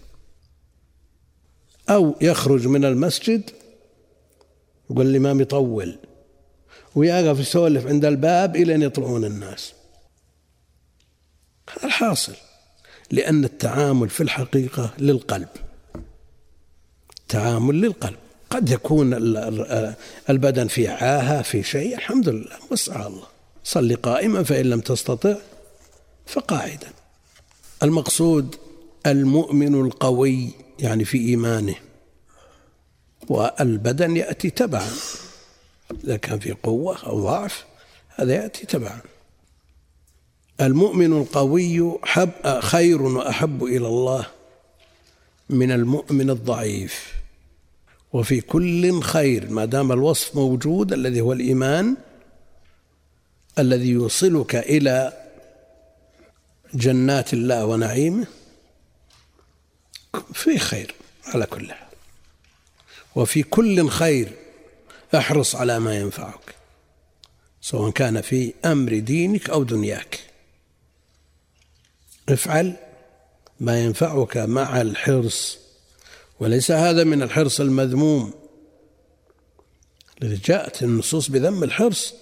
أو 1.90 2.16
يخرج 2.22 2.68
من 2.68 2.86
المسجد 2.86 3.50
يقول 4.90 5.08
الإمام 5.08 5.42
يطول. 5.42 5.98
ويقف 6.96 7.40
يسولف 7.40 7.88
عند 7.88 8.06
الباب 8.06 8.56
إلى 8.56 8.76
أن 8.76 8.82
يطلعون 8.82 9.26
الناس. 9.26 9.74
هذا 11.70 11.86
الحاصل 11.86 12.36
لأن 13.12 13.44
التعامل 13.44 14.10
في 14.10 14.24
الحقيقة 14.24 14.94
للقلب. 14.98 15.48
تعامل 17.28 17.82
للقلب. 17.82 18.18
قد 18.50 18.70
يكون 18.70 19.14
البدن 20.30 20.68
في 20.68 20.88
عاهة 20.88 21.42
في 21.42 21.64
شيء 21.64 21.96
الحمد 21.96 22.30
لله 22.30 22.58
وسع 22.72 23.08
الله. 23.08 23.28
صل 23.64 23.96
قائما 23.96 24.44
فإن 24.44 24.66
لم 24.66 24.80
تستطع 24.80 25.36
فقاعدا. 26.26 26.88
المقصود 27.84 28.56
المؤمن 29.06 29.86
القوي 29.86 30.52
يعني 30.80 31.06
في 31.06 31.18
إيمانه 31.18 31.76
والبدن 33.30 34.18
يأتي 34.18 34.50
تبعا. 34.50 34.90
إذا 36.04 36.18
كان 36.18 36.40
في 36.40 36.52
قوة 36.52 37.06
أو 37.06 37.24
ضعف 37.24 37.66
هذا 38.16 38.34
يأتي 38.34 38.66
تبعا. 38.66 39.02
المؤمن 40.62 41.14
القوي 41.22 42.00
حب 42.04 42.60
خير 42.60 43.02
وأحب 43.02 43.64
إلى 43.64 43.88
الله 43.88 44.28
من 45.50 45.72
المؤمن 45.72 46.30
الضعيف. 46.30 47.14
وفي 48.14 48.42
كل 48.42 49.02
خير 49.02 49.50
ما 49.50 49.66
دام 49.66 49.92
الوصف 49.92 50.36
موجود 50.36 50.94
الذي 50.94 51.22
هو 51.22 51.34
الإيمان 51.34 51.98
الذي 53.60 53.90
يوصلك 53.90 54.56
إلى 54.56 55.14
جنات 56.74 57.34
الله 57.34 57.66
ونعيمه 57.66 58.28
في 60.34 60.58
خير 60.58 60.96
على 61.26 61.46
كل 61.46 61.72
حال. 61.72 61.88
وفي 63.16 63.44
كل 63.44 63.90
خير 63.90 64.32
أحرص 65.16 65.56
على 65.56 65.80
ما 65.80 65.98
ينفعك 65.98 66.56
سواء 67.62 67.92
كان 67.92 68.22
في 68.22 68.54
أمر 68.66 69.00
دينك 69.00 69.50
أو 69.50 69.64
دنياك. 69.64 70.20
افعل 72.30 72.76
ما 73.60 73.84
ينفعك 73.84 74.38
مع 74.38 74.82
الحرص 74.82 75.58
وليس 76.40 76.72
هذا 76.72 77.04
من 77.04 77.22
الحرص 77.22 77.60
المذموم. 77.60 78.34
جاءت 80.22 80.84
النصوص 80.84 81.30
بذم 81.30 81.64
الحرص 81.64 82.14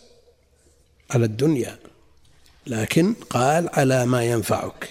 على 1.09 1.25
الدنيا 1.25 1.79
لكن 2.67 3.13
قال 3.13 3.69
على 3.73 4.05
ما 4.05 4.23
ينفعك. 4.23 4.89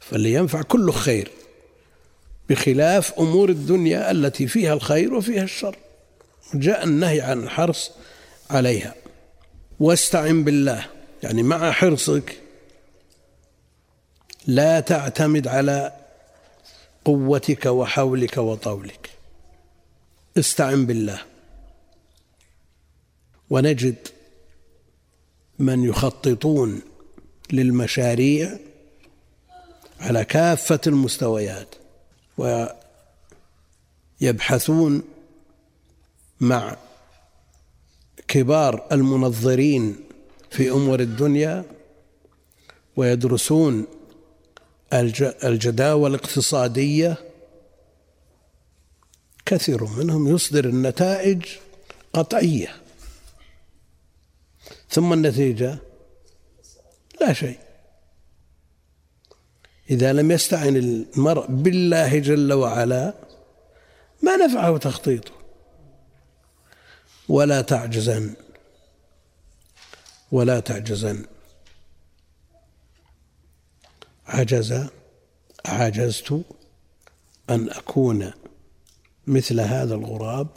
فاللي 0.00 0.32
ينفع 0.32 0.62
كله 0.62 0.92
خير 0.92 1.30
بخلاف 2.48 3.18
أمور 3.18 3.48
الدنيا 3.48 4.10
التي 4.10 4.46
فيها 4.46 4.74
الخير 4.74 5.14
وفيها 5.14 5.42
الشر. 5.42 5.76
جاء 6.54 6.84
النهي 6.84 7.20
عن 7.20 7.42
الحرص 7.42 7.90
عليها. 8.50 8.94
واستعن 9.80 10.44
بالله. 10.44 10.86
يعني 11.22 11.42
مع 11.42 11.70
حرصك 11.70 12.36
لا 14.46 14.80
تعتمد 14.80 15.48
على 15.48 15.92
قوتك 17.04 17.66
وحولك 17.66 18.36
وطولك. 18.36 19.10
استعن 20.38 20.86
بالله. 20.86 21.22
ونجد 23.50 24.08
من 25.58 25.84
يخططون 25.84 26.82
للمشاريع 27.52 28.58
على 30.00 30.24
كافة 30.24 30.80
المستويات 30.86 31.74
ويبحثون 34.20 35.02
مع 36.40 36.76
كبار 38.28 38.86
المنظرين 38.92 39.96
في 40.50 40.70
أمور 40.70 41.00
الدنيا 41.00 41.64
ويدرسون 42.96 43.86
الجداول 45.44 46.10
الاقتصادية. 46.14 47.16
كثير 49.46 49.84
منهم 49.84 50.34
يصدر 50.34 50.64
النتائج 50.64 51.42
قطعية 52.12 52.76
ثم 54.90 55.12
النتيجة 55.12 55.78
لا 57.20 57.32
شيء. 57.32 57.58
إذا 59.90 60.12
لم 60.12 60.30
يستعن 60.30 60.76
المرء 60.76 61.46
بالله 61.46 62.18
جل 62.18 62.52
وعلا 62.52 63.14
ما 64.22 64.36
نفعه 64.36 64.78
تخطيطه. 64.78 65.37
ولا 67.28 67.60
تعجزن. 67.60 68.34
ولا 70.32 70.60
تعجزن. 70.60 71.26
عجز 74.26 74.88
عجزت 75.66 76.44
أن 77.50 77.70
أكون 77.70 78.32
مثل 79.26 79.60
هذا 79.60 79.94
الغراب. 79.94 80.48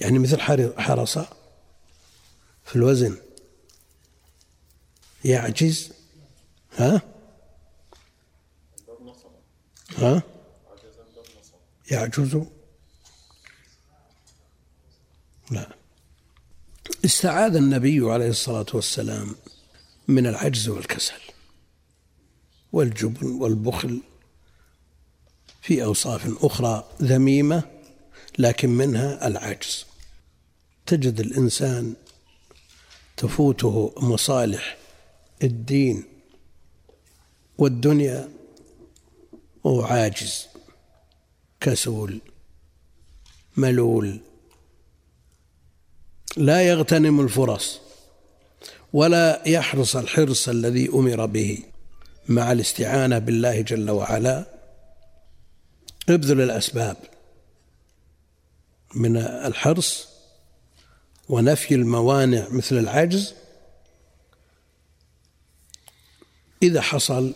يعني 0.00 0.18
مثل 0.18 0.40
حرصة 0.78 1.28
في 2.64 2.76
الوزن. 2.76 3.16
يعجز. 5.24 5.92
ها؟ 6.76 7.02
ها؟ 9.96 10.22
يعجز. 11.90 12.55
لا. 15.50 15.68
استعاذ 17.04 17.56
النبي 17.56 18.00
عليه 18.10 18.28
الصلاة 18.28 18.66
والسلام 18.74 19.34
من 20.08 20.26
العجز 20.26 20.68
والكسل 20.68 21.20
والجبن 22.72 23.26
والبخل 23.26 24.00
في 25.62 25.84
أوصاف 25.84 26.44
أخرى 26.44 26.88
ذميمة 27.02 27.62
لكن 28.38 28.68
منها 28.70 29.26
العجز. 29.26 29.86
تجد 30.86 31.20
الإنسان 31.20 31.94
تفوته 33.16 33.94
مصالح 33.96 34.78
الدين 35.42 36.04
والدنيا 37.58 38.28
وهو 39.64 39.82
عاجز 39.82 40.46
كسول 41.60 42.20
ملول 43.56 44.20
لا 46.36 46.62
يغتنم 46.62 47.20
الفرص 47.20 47.80
ولا 48.92 49.42
يحرص 49.48 49.96
الحرص 49.96 50.48
الذي 50.48 50.88
أمر 50.88 51.26
به 51.26 51.58
مع 52.28 52.52
الاستعانة 52.52 53.18
بالله 53.18 53.60
جل 53.60 53.90
وعلا. 53.90 54.44
ابذل 56.08 56.40
الأسباب 56.40 56.96
من 58.94 59.16
الحرص 59.16 60.08
ونفي 61.28 61.74
الموانع 61.74 62.48
مثل 62.50 62.78
العجز. 62.78 63.34
إذا 66.62 66.80
حصل 66.80 67.34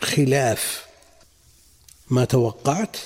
خلاف 0.00 0.86
ما 2.10 2.24
توقعت 2.24 2.96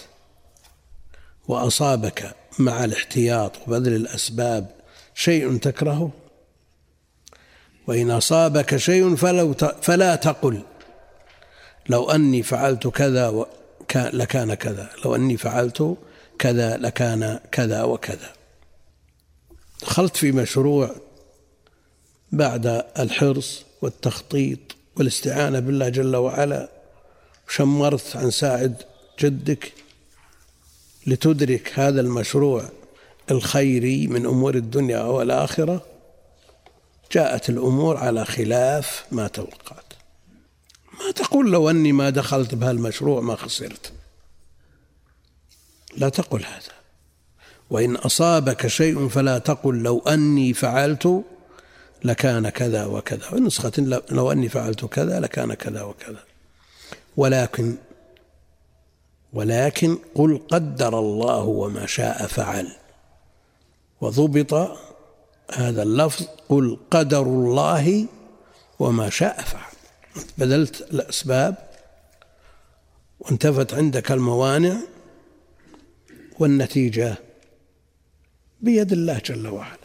وأصابك 1.49 2.37
مع 2.59 2.85
الاحتياط 2.85 3.53
وبذل 3.67 3.95
الأسباب 3.95 4.76
شيء 5.17 5.57
تكرهه؟ 5.57 6.11
وإن 7.87 8.11
أصابك 8.11 8.77
شيء 8.77 9.17
فلو 9.17 9.55
فلا 9.83 10.17
تقل. 10.17 10.63
لو 11.89 12.11
أني 12.11 12.43
فعلت 12.43 12.87
كذا 12.87 13.47
لكان 13.95 14.55
كذا. 14.55 14.91
لو 15.05 15.15
أني 15.15 15.37
فعلت 15.37 15.97
كذا 16.39 16.77
لكان 16.77 17.41
كذا 17.53 17.83
وكذا. 17.83 18.33
دخلت 19.83 20.17
في 20.17 20.33
مشروع 20.33 20.91
بعد 22.33 22.85
الحرص 22.99 23.65
والتخطيط 23.83 24.59
والاستعانة 24.97 25.59
بالله 25.59 25.89
جل 25.89 26.17
وعلا 26.17 26.71
شمرت 27.49 28.17
عن 28.17 28.31
ساعد 28.31 28.83
جدك 29.21 29.73
لتدرك 31.07 31.73
هذا 31.75 32.01
المشروع 32.01 32.71
الخيري 33.31 34.07
من 34.07 34.27
أمور 34.27 34.55
الدنيا 34.55 35.03
والآخرة 35.03 35.87
جاءت 37.13 37.49
الأمور 37.49 37.97
على 37.97 38.25
خلاف 38.25 39.05
ما 39.13 39.29
توقعت 39.29 39.93
ما 41.01 41.11
تقول 41.11 41.53
لو 41.53 41.71
أني 41.71 41.93
ما 41.93 42.11
دخلت 42.11 42.55
بهالمشروع 42.55 43.21
ما 43.21 43.37
خسرت. 43.37 43.93
لا 45.97 46.09
تقل 46.09 46.45
هذا. 46.45 46.77
وإن 47.71 47.97
أصابك 47.97 48.67
شيء 48.67 49.09
فلا 49.09 49.39
تقل 49.39 49.75
لو 49.75 49.99
أني 49.99 50.55
فعلت 50.55 51.23
لكان 52.05 52.49
كذا 52.49 52.85
وكذا. 52.85 53.35
ونسخة 53.35 53.73
لو 54.11 54.33
أني 54.33 54.49
فعلت 54.49 54.85
كذا 54.85 55.21
لكان 55.21 55.55
كذا 55.55 55.83
وكذا. 55.83 56.25
ولكن 57.17 57.77
ولكن 59.33 59.99
قل 60.15 60.41
قدر 60.49 60.99
الله 60.99 61.43
وما 61.43 61.87
شاء 61.87 62.27
فعل. 62.27 62.69
وضبط 64.01 64.79
هذا 65.53 65.83
اللفظ 65.83 66.27
قل 66.49 66.79
قدر 66.91 67.23
الله 67.23 68.07
وما 68.79 69.11
شاء 69.11 69.41
فعل. 69.41 69.73
بذلت 70.39 70.81
الأسباب 70.81 71.71
وانتفت 73.21 73.75
عندك 73.75 74.13
الموانع 74.13 74.77
والنتيجة 76.39 77.15
بيد 78.61 78.93
الله 78.93 79.21
جل 79.25 79.49
وعلا. 79.49 79.77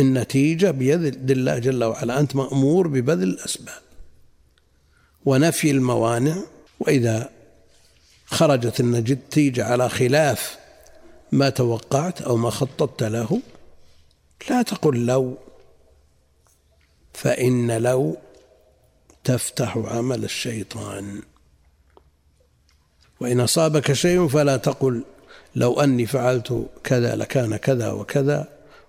النتيجة 0.00 0.70
بيد 0.70 1.30
الله 1.30 1.58
جل 1.58 1.84
وعلا. 1.84 2.20
أنت 2.20 2.36
مأمور 2.36 2.88
ببذل 2.88 3.22
الأسباب 3.22 3.82
ونفي 5.24 5.70
الموانع. 5.70 6.36
وإذا 6.80 7.30
خرجت 8.26 8.80
النتيجة 8.80 9.64
على 9.64 9.88
خلاف 9.88 10.58
ما 11.32 11.48
توقعت 11.48 12.22
أو 12.22 12.36
ما 12.36 12.50
خططت 12.50 13.02
له 13.02 13.40
لا 14.50 14.62
تقل 14.62 15.06
لو 15.06 15.36
فإن 17.14 17.82
لو 17.82 18.16
تفتح 19.24 19.76
عمل 19.76 20.24
الشيطان. 20.24 21.22
وإن 23.20 23.40
أصابك 23.40 23.92
شيء 23.92 24.28
فلا 24.28 24.56
تقل 24.56 25.04
لو 25.54 25.80
أني 25.80 26.06
فعلت 26.06 26.66
كذا 26.84 27.16
لكان 27.16 27.56
كذا 27.56 27.90
وكذا 27.90 28.48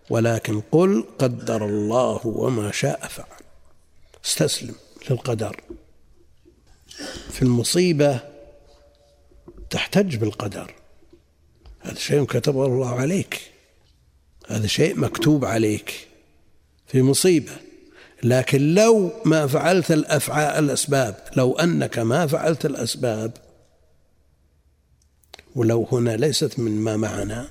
ولكن 0.10 0.62
قل 0.72 1.06
قدر 1.20 1.66
الله 1.66 2.28
وما 2.28 2.72
شاء 2.72 3.08
فعل. 3.08 3.40
استسلم 4.26 4.76
للقدر. 5.10 5.62
في 7.32 7.42
المصيبة 7.42 8.20
تحتج 9.70 10.16
بالقدر. 10.16 10.77
هذا 11.88 12.00
شيء 12.00 12.26
كتبه 12.26 12.66
الله 12.66 13.00
عليك. 13.00 13.42
هذا 14.48 14.68
شيء 14.68 15.00
مكتوب 15.00 15.46
عليك 15.46 16.08
في 16.88 17.02
مصيبة. 17.02 17.52
لكن 18.24 18.74
لو 18.74 19.12
ما 19.26 19.48
فعلت 19.48 19.92
الأفعال 19.92 20.64
الأسباب 20.64 21.16
لو 21.36 21.56
أنك 21.56 22.00
ما 22.00 22.28
فعلت 22.28 22.66
الأسباب 22.66 23.32
ولو 25.56 25.88
هنا 25.92 26.18
ليست 26.18 26.60
من 26.60 26.72
ما 26.72 26.98
معنا 26.98 27.50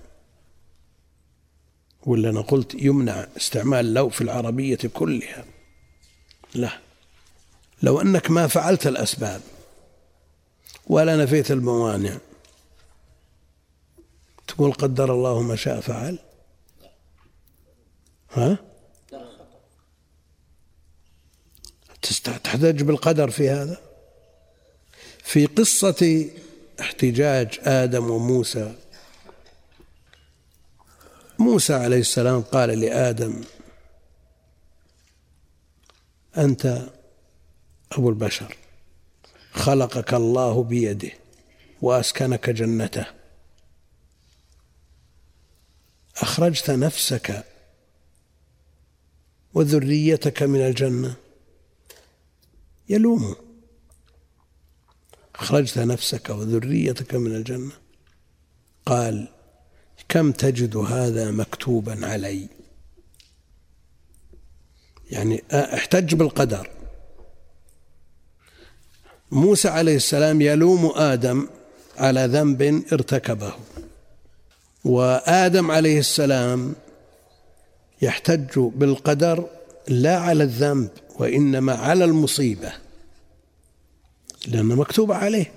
ولا 2.06 2.30
أنا 2.30 2.40
قلت 2.40 2.74
يمنع 2.74 3.26
استعمال 3.36 3.94
لو 3.94 4.08
في 4.08 4.20
العربية 4.20 4.78
كلها. 4.94 5.44
لا. 6.54 6.78
لو 7.82 8.00
أنك 8.00 8.30
ما 8.30 8.46
فعلت 8.46 8.86
الأسباب 8.86 9.40
ولا 10.86 11.16
نفيت 11.16 11.50
الموانع 11.50 12.18
تقول 14.56 14.72
قدر 14.72 15.12
الله 15.12 15.42
ما 15.42 15.56
شاء 15.56 15.80
فعل؟ 15.80 16.18
تحتج 22.44 22.82
بالقدر 22.82 23.30
في 23.30 23.50
هذا؟ 23.50 23.80
في 25.18 25.46
قصة 25.46 26.30
احتجاج 26.80 27.60
آدم 27.62 28.10
وموسى 28.10 28.74
موسى 31.38 31.74
عليه 31.74 32.00
السلام 32.00 32.40
قال 32.40 32.80
لآدم 32.80 33.44
أنت 36.36 36.88
أبو 37.92 38.08
البشر 38.08 38.56
خلقك 39.52 40.14
الله 40.14 40.62
بيده 40.62 41.10
وأسكنك 41.82 42.50
جنته. 42.50 43.15
أخرجت 46.16 46.70
نفسك 46.70 47.44
وذريتك 49.54 50.42
من 50.42 50.60
الجنة. 50.66 51.16
يلومه 52.88 53.36
أخرجت 55.34 55.78
نفسك 55.78 56.30
وذريتك 56.30 57.14
من 57.14 57.36
الجنة. 57.36 57.72
قال 58.86 59.28
كم 60.08 60.32
تجد 60.32 60.76
هذا 60.76 61.30
مكتوبا 61.30 62.06
علي؟ 62.06 62.48
يعني 65.10 65.42
أحتج 65.52 66.14
بالقدر. 66.14 66.70
موسى 69.30 69.68
عليه 69.68 69.96
السلام 69.96 70.40
يلوم 70.40 70.92
آدم 70.94 71.48
على 71.96 72.26
ذنب 72.26 72.62
ارتكبه. 72.92 73.54
وآدم 74.86 75.70
عليه 75.70 75.98
السلام 75.98 76.74
يحتج 78.02 78.58
بالقدر 78.58 79.44
لا 79.88 80.18
على 80.18 80.44
الذنب 80.44 80.88
وإنما 81.18 81.74
على 81.74 82.04
المصيبة 82.04 82.72
لأنه 84.48 84.74
مكتوب 84.74 85.12
عليه. 85.12 85.52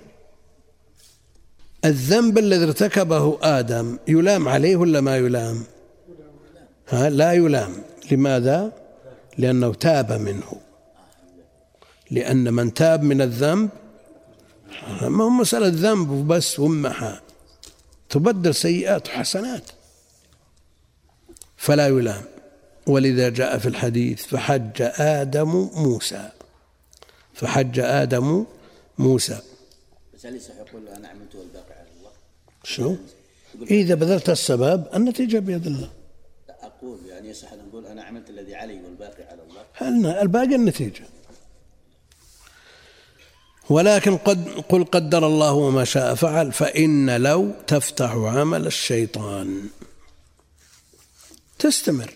الذنب 1.84 2.38
الذي 2.38 2.64
ارتكبه 2.64 3.38
آدم 3.42 3.98
يلام 4.08 4.48
عليه 4.48 4.76
ولا 4.76 5.00
ما 5.00 5.16
يلام؟ 5.16 5.62
ها 6.88 7.10
لا 7.10 7.32
يلام. 7.32 7.72
لماذا؟ 8.10 8.72
لأنه 9.38 9.74
تاب 9.74 10.12
منه. 10.12 10.52
لأن 12.10 12.54
من 12.54 12.74
تاب 12.74 13.02
من 13.02 13.20
الذنب 13.22 13.68
ما 15.02 15.24
هو 15.24 15.30
مسألة 15.30 15.68
ذنب 15.68 16.10
وبس 16.10 16.60
ومحى 16.60 17.16
تبدل 18.10 18.54
سيئات 18.54 19.08
وحسنات. 19.08 19.62
فلا 21.56 21.86
يلام. 21.88 22.22
ولذا 22.86 23.28
جاء 23.28 23.58
في 23.58 23.68
الحديث 23.68 24.26
فحج 24.26 24.82
آدم 24.98 25.70
موسى. 25.74 26.30
فحج 27.34 27.80
آدم 27.80 28.46
موسى. 28.98 29.38
بس 30.14 30.26
أليس 30.26 30.50
يقول 30.50 30.88
أنا 30.88 31.08
عملت 31.08 31.34
والباقي 31.34 31.72
على 31.72 31.88
الله؟ 31.98 32.10
شو؟ 32.64 32.96
إذا 33.70 33.94
بذلت 33.94 34.30
السبب 34.30 34.86
النتيجة 34.94 35.38
بيد 35.38 35.66
الله. 35.66 35.90
أقول 36.48 36.98
يعني 37.08 37.28
يصح 37.28 37.52
أن 37.52 37.58
نقول 37.68 37.86
أنا 37.86 38.02
عملت 38.02 38.30
الذي 38.30 38.54
علي 38.54 38.80
والباقي 38.82 39.24
على 39.24 39.42
الله. 39.42 39.64
هل 39.74 40.06
الباقي 40.06 40.54
النتيجة. 40.54 41.04
ولكن 43.70 44.16
قد 44.16 44.48
قل 44.68 44.84
قدر 44.84 45.26
الله 45.26 45.52
وما 45.52 45.84
شاء 45.84 46.14
فعل 46.14 46.52
فإن 46.52 47.22
لو 47.22 47.52
تفتح 47.66 48.10
عمل 48.10 48.66
الشيطان. 48.66 49.68
تستمر. 51.58 52.14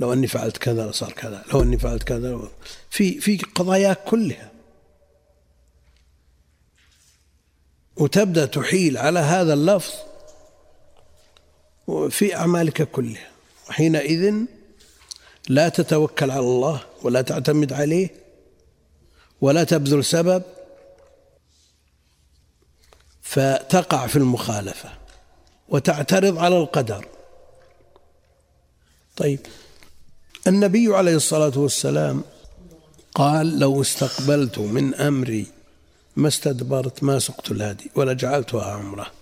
لو 0.00 0.12
أني 0.12 0.26
فعلت 0.26 0.56
كذا 0.56 0.90
لصار 0.90 1.12
كذا 1.12 1.44
لو 1.52 1.62
أني 1.62 1.78
فعلت 1.78 2.02
كذا 2.02 2.48
في 2.90 3.20
في 3.20 3.38
قضاياك 3.38 4.04
كلها. 4.04 4.50
وتبدأ 7.96 8.46
تحيل 8.46 8.96
على 8.96 9.18
هذا 9.18 9.54
اللفظ 9.54 9.94
في 12.10 12.36
أعمالك 12.36 12.90
كلها. 12.90 13.30
وحينئذ 13.68 14.34
لا 15.48 15.68
تتوكل 15.68 16.30
على 16.30 16.40
الله 16.40 16.80
ولا 17.02 17.22
تعتمد 17.22 17.72
عليه 17.72 18.10
ولا 19.40 19.64
تبذل 19.64 20.04
سبب 20.04 20.42
فتقع 23.28 24.06
في 24.06 24.16
المخالفة 24.16 24.92
وتعترض 25.68 26.38
على 26.38 26.58
القدر. 26.58 27.08
طيب 29.16 29.40
النبي 30.46 30.94
عليه 30.96 31.16
الصلاة 31.16 31.58
والسلام 31.58 32.24
قال 33.14 33.58
لو 33.58 33.82
استقبلت 33.82 34.58
من 34.58 34.94
أمري 34.94 35.46
ما 36.16 36.28
استدبرت 36.28 37.02
ما 37.02 37.18
سقت 37.18 37.50
الهدي 37.50 37.90
ولا 37.94 38.12
جعلتها 38.12 38.72
عمرة. 38.72 39.12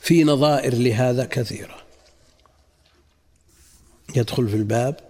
في 0.00 0.24
نظائر 0.24 0.74
لهذا 0.74 1.24
كثيرة. 1.24 1.82
يدخل 4.16 4.48
في 4.48 4.56
الباب. 4.56 5.00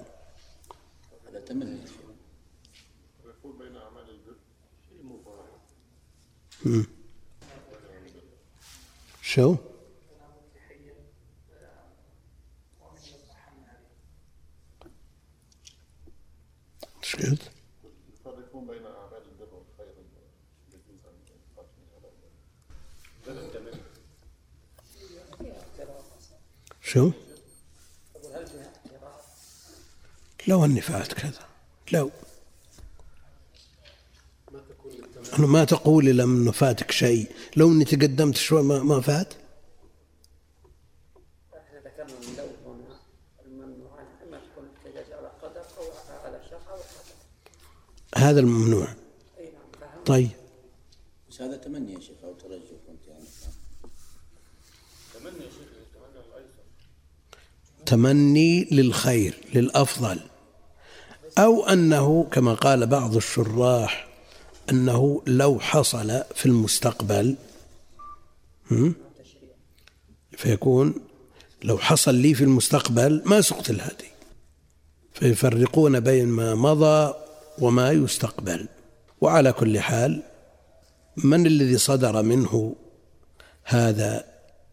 تمني 1.47 1.83
شو؟ 9.33 9.57
البر 19.31 19.55
والخير 19.55 19.89
شو؟ 26.83 27.13
لو 30.49 30.65
اني 30.65 30.81
فعلت 30.81 31.13
كذا 31.13 31.49
لو 31.93 32.11
أنا 35.39 35.47
ما 35.47 35.65
تقول 35.65 36.09
إلا 36.09 36.25
أنه 36.25 36.53
فاتك 36.53 36.91
شيء. 36.91 37.31
لو 37.57 37.73
أني 37.73 37.85
تقدمت 37.85 38.37
شوي 38.37 38.63
ما, 38.63 38.83
ما 38.83 39.01
فات. 39.01 39.35
أو 41.53 41.59
أو 42.39 42.79
هذا 48.17 48.41
الممنوع. 48.41 48.89
اي 49.39 49.45
نعم 49.45 49.53
فهم 49.81 50.05
طيب. 50.07 50.31
بس 51.31 51.43
هذا 51.43 51.57
تمني 51.57 51.93
يا 51.93 52.01
شيخ 52.01 52.17
أو 52.25 52.33
ترجح 52.33 52.63
كنت 52.87 53.09
يعني. 53.09 53.25
تمني 57.87 58.69
للخير 58.71 59.35
للأفضل. 59.55 60.21
أو 61.39 61.67
أنه 61.67 62.25
كما 62.33 62.55
قال 62.55 62.87
بعض 62.87 63.17
الشراح 63.17 64.12
أنه 64.71 65.23
لو 65.27 65.61
حصل 65.61 66.23
في 66.35 66.47
المستقبل؟ 66.47 67.37
فيكون 70.37 70.95
لو 71.65 71.79
حصل 71.79 72.15
لي 72.15 72.35
في 72.35 72.45
المستقبل 72.45 73.23
ما 73.27 73.41
سقت 73.41 73.71
الهدي 73.71 74.11
فيفرقون 75.13 76.01
بين 76.01 76.29
ما 76.29 76.55
مضى 76.55 77.15
وما 77.59 77.91
يستقبل 77.91 78.69
وعلى 79.21 79.53
كل 79.53 79.81
حال 79.81 80.23
من 81.17 81.47
الذي 81.47 81.79
صدر 81.79 82.23
منه 82.23 82.77
هذا 83.65 84.25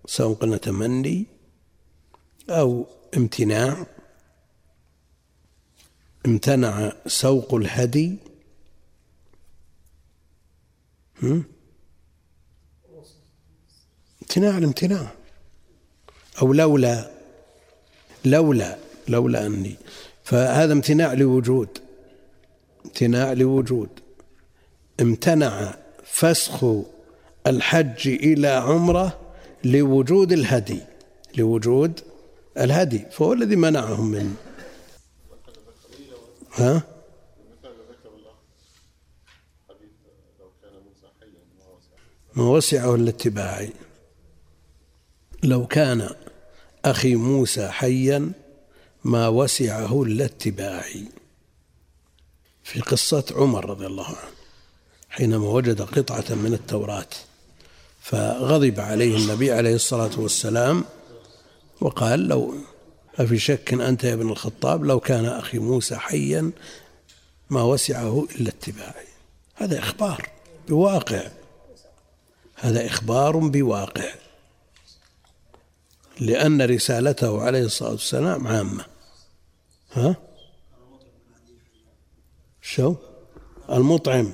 سواء 0.06 0.34
قلنا 0.34 0.58
تمني 0.58 1.26
أو 2.50 2.86
امتناع 3.18 3.86
امتنع 6.26 6.94
سوق 7.08 7.54
الهدي؟ 7.54 8.18
امتناع 14.22 14.58
الامتناع. 14.58 15.12
أو 16.42 16.54
لولا 16.54 17.12
لولا 18.26 18.78
لولا 19.08 19.46
أني. 19.46 19.76
فهذا 20.24 20.74
امتناع 20.74 21.14
لوجود 21.14 21.78
امتناع 22.86 23.34
لوجود. 23.34 23.90
امتنع 25.02 25.76
فسخ 26.06 26.66
الحج 27.48 28.08
إلى 28.08 28.48
عمرة 28.48 29.20
لوجود 29.64 30.32
الهدي 30.32 30.80
لوجود 31.38 32.02
الهدي. 32.58 33.00
فهو 33.12 33.34
الذي 33.34 33.56
منعهم 33.56 34.12
من 34.12 34.36
ها؟ 36.52 36.99
ما 42.40 42.50
وسعه 42.50 42.96
الا 42.96 43.10
اتباعي 43.10 43.70
لو 45.44 45.68
كان 45.68 46.10
أخي 46.86 47.16
موسى 47.16 47.68
حيا 47.68 48.32
ما 49.04 49.28
وسعه 49.28 50.04
الا 50.04 50.26
اتباعي 50.26 51.06
في 52.64 52.80
قصة 52.82 53.26
عمر 53.32 53.70
رضي 53.70 53.86
الله 53.86 54.06
عنه 54.06 54.32
حينما 55.10 55.48
وجد 55.48 55.82
قطعة 55.82 56.36
من 56.36 56.54
التوراة 56.54 57.08
فغضب 58.02 58.80
عليه 58.80 59.18
النبي 59.18 59.52
عليه 59.52 59.76
الصلاة 59.76 60.20
والسلام 60.20 60.86
وقال 61.82 62.28
لو 62.28 62.56
أفي 63.16 63.38
شك 63.38 63.74
أنت 63.74 64.04
يا 64.04 64.14
ابن 64.14 64.30
الخطاب 64.30 64.84
لو 64.86 65.00
كان 65.00 65.26
أخي 65.26 65.60
موسى 65.60 65.96
حيا 65.96 66.52
ما 67.50 67.64
وسعه 67.64 68.28
إلا 68.36 68.50
اتباعي 68.50 69.08
هذا 69.56 69.80
إخبار 69.80 70.30
بواقع. 70.70 71.39
هذا 72.62 72.86
إخبار 72.86 73.38
بواقع. 73.38 74.14
لأن 76.20 76.62
رسالته 76.62 77.42
عليه 77.42 77.64
الصلاة 77.64 77.92
والسلام 77.92 78.48
عامة. 78.48 78.86
ها؟ 79.92 80.16
شو؟ 82.62 82.96
المطعم. 83.70 84.34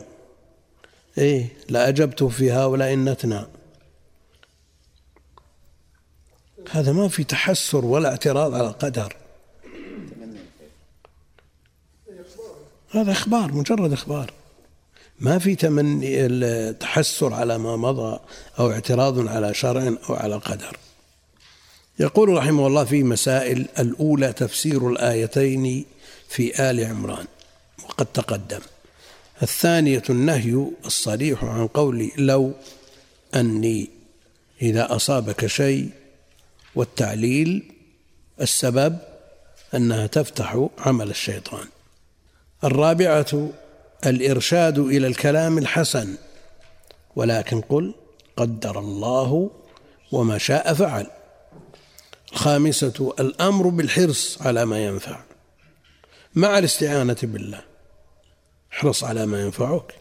إيه 1.18 1.58
لأجبت 1.70 2.24
في 2.24 2.52
هؤلاء 2.52 2.94
النتنا 2.94 3.48
هذا 6.72 6.92
ما 6.92 7.08
في 7.08 7.24
تحسر 7.24 7.86
ولا 7.86 8.10
اعتراض 8.10 8.54
على 8.54 8.68
القدر. 8.68 9.16
هذا 12.90 13.12
إخبار 13.12 13.52
مجرد 13.52 13.94
إخبار. 13.94 14.34
ما 15.20 15.40
في 15.40 15.56
تمني 15.56 16.26
التحسر 16.26 17.34
على 17.34 17.58
ما 17.58 17.76
مضى 17.76 18.20
أو 18.60 18.72
اعتراض 18.72 19.28
على 19.28 19.54
شرع 19.54 19.94
أو 20.10 20.16
على 20.16 20.36
قدر. 20.36 20.78
يقول 22.00 22.30
رحمه 22.30 22.68
الله 22.68 22.84
في 22.84 23.04
مسائل 23.04 23.68
الأولى 23.80 24.34
تفسير 24.34 24.90
الآيتين 24.90 25.86
في 26.30 26.70
آل 26.70 26.86
عمران 26.86 27.26
وقد 27.90 28.06
تقدم. 28.06 28.60
الثانية 29.44 30.04
النهي 30.10 30.68
الصريح 30.86 31.44
عن 31.44 31.68
قول 31.68 32.12
لو 32.18 32.54
أني 33.36 33.90
إذا 34.62 34.96
أصابك 34.96 35.46
شيء 35.46 35.90
والتعليل 36.76 37.72
السبب 38.42 38.98
أنها 39.76 40.08
تفتح 40.08 40.68
عمل 40.78 41.10
الشيطان. 41.10 41.68
الرابعة 42.64 43.50
الإرشاد 44.10 44.80
إلى 44.80 45.08
الكلام 45.08 45.58
الحسن 45.58 46.16
ولكن 47.16 47.62
قل 47.62 47.94
قدر 48.38 48.80
الله 48.80 49.52
وما 50.12 50.38
شاء 50.38 50.74
فعل. 50.74 51.08
الخامسة 52.34 53.14
الأمر 53.20 53.70
بالحرص 53.70 54.42
على 54.42 54.66
ما 54.66 54.86
ينفع. 54.86 55.24
مع 56.36 56.58
الاستعانة 56.58 57.18
بالله 57.24 57.62
احرص 58.74 59.04
على 59.04 59.26
ما 59.26 59.42
ينفعك 59.42 59.96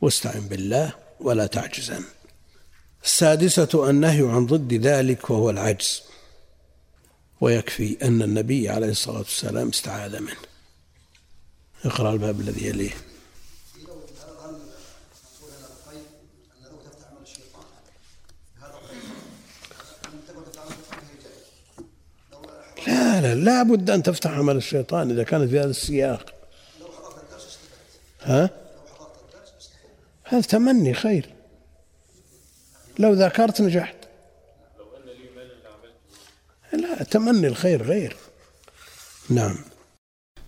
واستعن 0.00 0.40
بالله 0.40 0.92
ولا 1.20 1.46
تعجزن. 1.46 2.04
السادسة 3.04 3.90
النهي 3.90 4.22
عن 4.28 4.46
ضد 4.46 4.74
ذلك 4.74 5.30
وهو 5.30 5.50
العجز 5.50 6.02
ويكفي 7.40 7.96
أن 8.02 8.22
النبي 8.22 8.68
عليه 8.68 8.90
الصلاة 8.90 9.18
والسلام 9.18 9.68
استعاذ 9.68 10.20
منه. 10.20 10.47
اقرأ 11.84 12.12
الباب 12.12 12.40
الذي 12.40 12.66
يليه. 12.66 12.90
لا 22.86 23.20
لا 23.20 23.34
لا 23.34 23.62
بد 23.62 23.90
أن 23.90 24.02
تفتح 24.02 24.30
عمل 24.30 24.56
الشيطان 24.56 25.10
إذا 25.10 25.22
كانت 25.22 25.50
في 25.50 25.60
هذا 25.60 25.70
السياق. 25.70 26.34
ها؟ 28.22 28.50
هذا 30.24 30.40
تمني 30.40 30.94
خير. 30.94 31.34
لو 32.98 33.12
ذكرت 33.12 33.60
نجحت. 33.60 33.96
لا 36.72 37.02
تمني 37.02 37.46
الخير 37.46 37.82
غير. 37.82 38.16
نعم. 39.30 39.58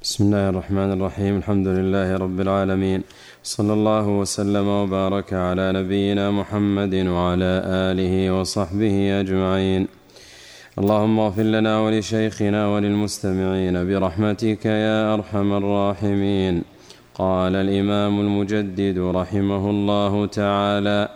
بسم 0.02 0.24
الله 0.24 0.48
الرحمن 0.48 0.92
الرحيم 0.92 1.36
الحمد 1.36 1.66
لله 1.68 2.16
رب 2.16 2.40
العالمين 2.40 3.02
صلى 3.42 3.72
الله 3.72 4.06
وسلم 4.08 4.66
وبارك 4.68 5.32
على 5.32 5.72
نبينا 5.72 6.30
محمد 6.30 6.94
وعلى 6.94 7.52
اله 7.64 8.40
وصحبه 8.40 9.20
اجمعين 9.20 9.86
اللهم 10.78 11.18
اغفر 11.20 11.42
لنا 11.42 11.80
ولشيخنا 11.80 12.68
وللمستمعين 12.68 13.76
برحمتك 13.88 14.66
يا 14.66 15.14
ارحم 15.14 15.52
الراحمين 15.52 16.62
قال 17.14 17.54
الامام 17.56 18.20
المجدد 18.20 18.98
رحمه 18.98 19.70
الله 19.70 20.26
تعالى 20.26 21.08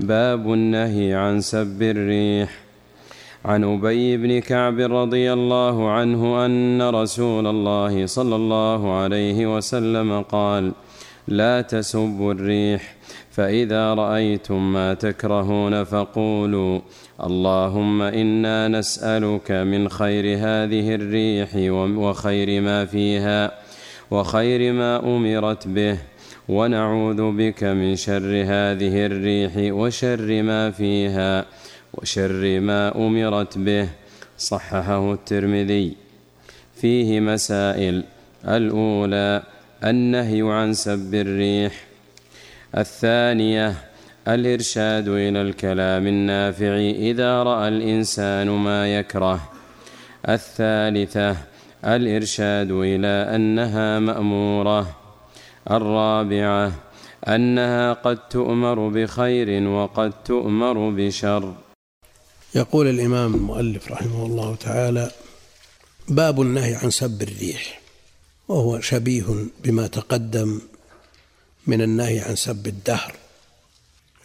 باب 0.00 0.52
النهي 0.52 1.14
عن 1.14 1.40
سب 1.40 1.82
الريح 1.82 2.63
عن 3.44 3.64
أبي 3.64 4.16
بن 4.16 4.38
كعب 4.38 4.80
رضي 4.80 5.32
الله 5.32 5.90
عنه 5.90 6.46
أن 6.46 6.82
رسول 6.82 7.46
الله 7.46 8.06
صلى 8.06 8.36
الله 8.36 8.92
عليه 8.92 9.56
وسلم 9.56 10.22
قال 10.22 10.72
لا 11.28 11.60
تسبوا 11.60 12.32
الريح 12.32 12.94
فإذا 13.30 13.94
رأيتم 13.94 14.72
ما 14.72 14.94
تكرهون 14.94 15.84
فقولوا 15.84 16.80
اللهم 17.24 18.02
إنا 18.02 18.68
نسألك 18.68 19.52
من 19.52 19.88
خير 19.88 20.24
هذه 20.24 20.94
الريح 20.94 21.48
وخير 21.98 22.60
ما 22.60 22.84
فيها 22.84 23.52
وخير 24.10 24.72
ما 24.72 25.16
أمرت 25.16 25.68
به 25.68 25.98
ونعوذ 26.48 27.32
بك 27.32 27.64
من 27.64 27.96
شر 27.96 28.42
هذه 28.46 29.06
الريح 29.06 29.52
وشر 29.56 30.42
ما 30.42 30.70
فيها 30.70 31.44
وشر 31.98 32.60
ما 32.60 32.96
أمرت 32.96 33.58
به 33.58 33.88
صححه 34.38 35.12
الترمذي. 35.12 35.96
فيه 36.74 37.20
مسائل. 37.20 38.04
الأولى 38.48 39.42
النهي 39.84 40.42
عن 40.42 40.72
سب 40.72 41.14
الريح. 41.14 41.74
الثانية 42.76 43.74
الإرشاد 44.28 45.08
إلى 45.08 45.42
الكلام 45.42 46.06
النافع 46.06 46.76
إذا 47.10 47.42
رأى 47.42 47.68
الإنسان 47.68 48.48
ما 48.50 48.98
يكره. 48.98 49.52
الثالثة 50.28 51.36
الإرشاد 51.84 52.70
إلى 52.70 53.36
أنها 53.36 53.98
مأمورة. 53.98 54.96
الرابعة 55.70 56.72
أنها 57.28 57.92
قد 57.92 58.18
تؤمر 58.28 58.88
بخير 58.88 59.68
وقد 59.68 60.12
تؤمر 60.24 60.90
بشر. 60.90 61.54
يقول 62.54 62.88
الإمام 62.88 63.34
المؤلف 63.34 63.92
رحمه 63.92 64.26
الله 64.26 64.54
تعالى 64.54 65.10
باب 66.08 66.40
النهي 66.40 66.74
عن 66.74 66.90
سب 66.90 67.22
الريح 67.22 67.80
وهو 68.48 68.80
شبيه 68.80 69.46
بما 69.64 69.86
تقدم 69.86 70.60
من 71.66 71.82
النهي 71.82 72.20
عن 72.20 72.36
سب 72.36 72.66
الدهر 72.66 73.14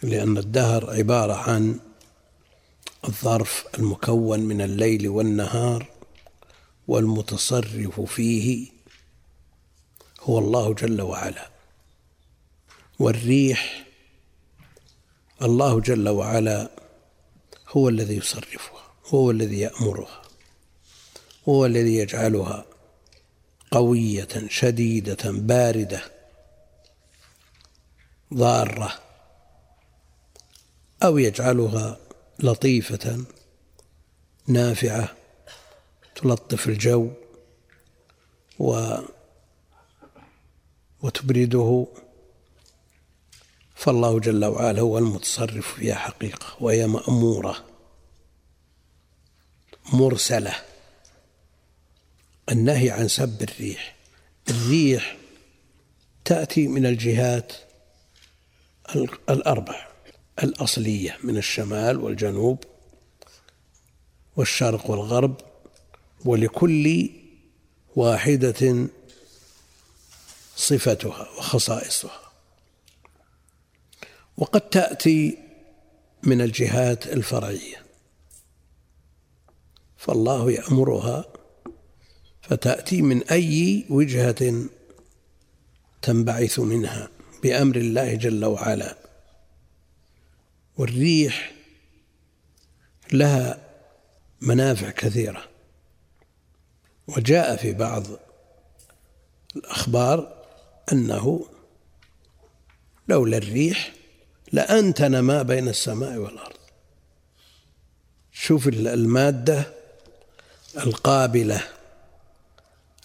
لأن 0.02 0.38
الدهر 0.38 0.90
عبارة 0.90 1.32
عن 1.34 1.78
الظرف 3.04 3.64
المكون 3.78 4.40
من 4.40 4.60
الليل 4.60 5.08
والنهار 5.08 5.86
والمتصرف 6.88 8.00
فيه 8.00 8.66
هو 10.20 10.38
الله 10.38 10.74
جل 10.74 11.00
وعلا. 11.00 11.50
والريح 12.98 13.86
الله 15.42 15.80
جل 15.80 16.08
وعلا 16.08 16.70
هو 17.70 17.88
الذي 17.88 18.16
يصرفها 18.16 18.82
هو 19.06 19.30
الذي 19.30 19.60
يأمرها 19.60 20.22
هو 21.48 21.66
الذي 21.66 21.96
يجعلها 21.96 22.64
قوية 23.70 24.28
شديدة 24.48 25.30
باردة 25.30 26.02
ضارة 28.34 28.92
أو 31.02 31.18
يجعلها 31.18 31.98
لطيفة 32.38 33.24
نافعة 34.46 35.16
تلطف 36.14 36.68
الجو 36.68 37.10
و 38.58 38.96
وتبرده 41.02 41.86
فالله 43.80 44.20
جل 44.20 44.44
وعلا 44.44 44.80
هو 44.80 44.98
المتصرف 44.98 45.74
فيها 45.74 45.94
حقيقة 45.94 46.56
وهي 46.60 46.86
مأمورة 46.86 47.64
مرسلة. 49.92 50.54
النهي 52.50 52.90
عن 52.90 53.08
سب 53.08 53.42
الريح 53.42 53.96
الريح 54.50 55.16
تأتي 56.24 56.68
من 56.68 56.86
الجهات 56.86 57.52
الأربع 59.30 59.88
الأصلية 60.42 61.18
من 61.24 61.36
الشمال 61.36 62.00
والجنوب 62.00 62.64
والشرق 64.36 64.90
والغرب 64.90 65.40
ولكل 66.24 67.10
واحدة 67.96 68.88
صفتها 70.56 71.28
وخصائصها. 71.38 72.29
وقد 74.40 74.60
تأتي 74.60 75.38
من 76.22 76.40
الجهات 76.40 77.06
الفرعية. 77.06 77.76
فالله 79.96 80.52
يأمرها 80.52 81.24
فتأتي 82.42 83.02
من 83.02 83.22
أي 83.22 83.84
وجهة 83.90 84.68
تنبعث 86.02 86.58
منها 86.58 87.08
بأمر 87.42 87.76
الله 87.76 88.14
جل 88.14 88.44
وعلا. 88.44 88.96
والريح 90.76 91.52
لها 93.12 93.68
منافع 94.40 94.90
كثيرة. 94.90 95.44
وجاء 97.08 97.56
في 97.56 97.72
بعض 97.72 98.06
الأخبار 99.56 100.44
أنه 100.92 101.46
لولا 103.08 103.36
الريح 103.36 103.99
لأنتن 104.52 105.18
ما 105.18 105.42
بين 105.42 105.68
السماء 105.68 106.16
والأرض. 106.16 106.56
شوف 108.32 108.68
المادة 108.68 109.74
القابلة 110.76 111.62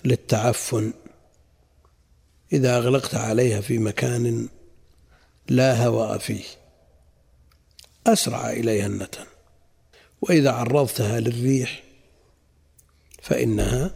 للتعفن. 0.06 0.94
إذا 2.54 2.78
أغلقت 2.78 3.16
عليها 3.16 3.62
في 3.62 3.78
مكان 3.78 4.50
لا 5.50 5.86
هواء 5.86 6.18
فيه 6.18 6.44
أسرع 8.08 8.50
إليها 8.50 8.86
النتن. 8.86 9.26
وإذا 10.22 10.52
عرضتها 10.52 11.20
للريح 11.20 11.84
فإنها 13.22 13.92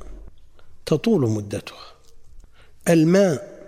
تطول 0.85 1.29
مدتها. 1.29 1.93
الماء 2.87 3.59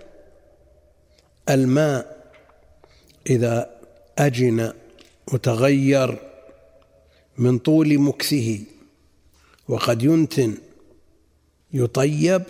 الماء 1.49 2.20
إذا 3.29 3.81
أجن 4.17 4.73
وتغير 5.33 6.31
من 7.37 7.59
طول 7.59 7.99
مكثه 7.99 8.59
وقد 9.67 10.03
ينتن 10.03 10.57
يطيب 11.73 12.43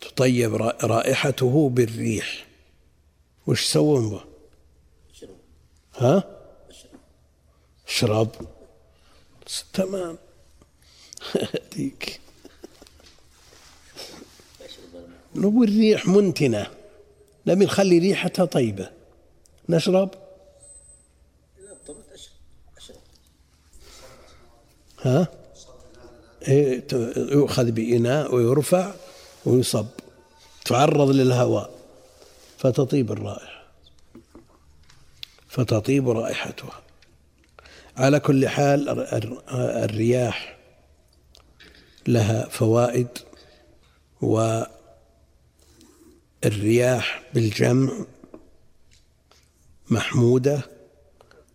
تطيب 0.00 0.54
رائحته 0.82 1.68
بالريح. 1.68 2.46
وش 3.46 3.64
سوون 3.64 4.10
به؟ 4.10 4.24
ها؟ 5.96 6.24
اشرب 7.88 8.30
تمام. 9.72 10.18
ديك 11.76 12.20
نقول 15.34 15.68
ريح 15.68 16.06
منتنة. 16.06 16.70
نبي 17.46 17.64
نخلي 17.64 17.98
ريحتها 17.98 18.44
طيبة. 18.44 18.99
نشرب؟ 19.70 20.10
ها؟ 25.02 25.28
إيه 26.48 26.84
يؤخذ 27.16 27.70
بإناء 27.70 28.34
ويرفع 28.34 28.92
ويصب. 29.44 29.86
تعرض 30.64 31.10
للهواء 31.10 31.70
فتطيب 32.58 33.12
الرائحة. 33.12 33.62
فتطيب 35.48 36.08
رائحتها. 36.08 36.82
على 37.96 38.20
كل 38.20 38.48
حال 38.48 38.88
الرياح 39.84 40.58
لها 42.06 42.48
فوائد 42.48 43.08
والرياح 46.44 47.22
بالجمع 47.34 47.92
محمودة 49.90 50.62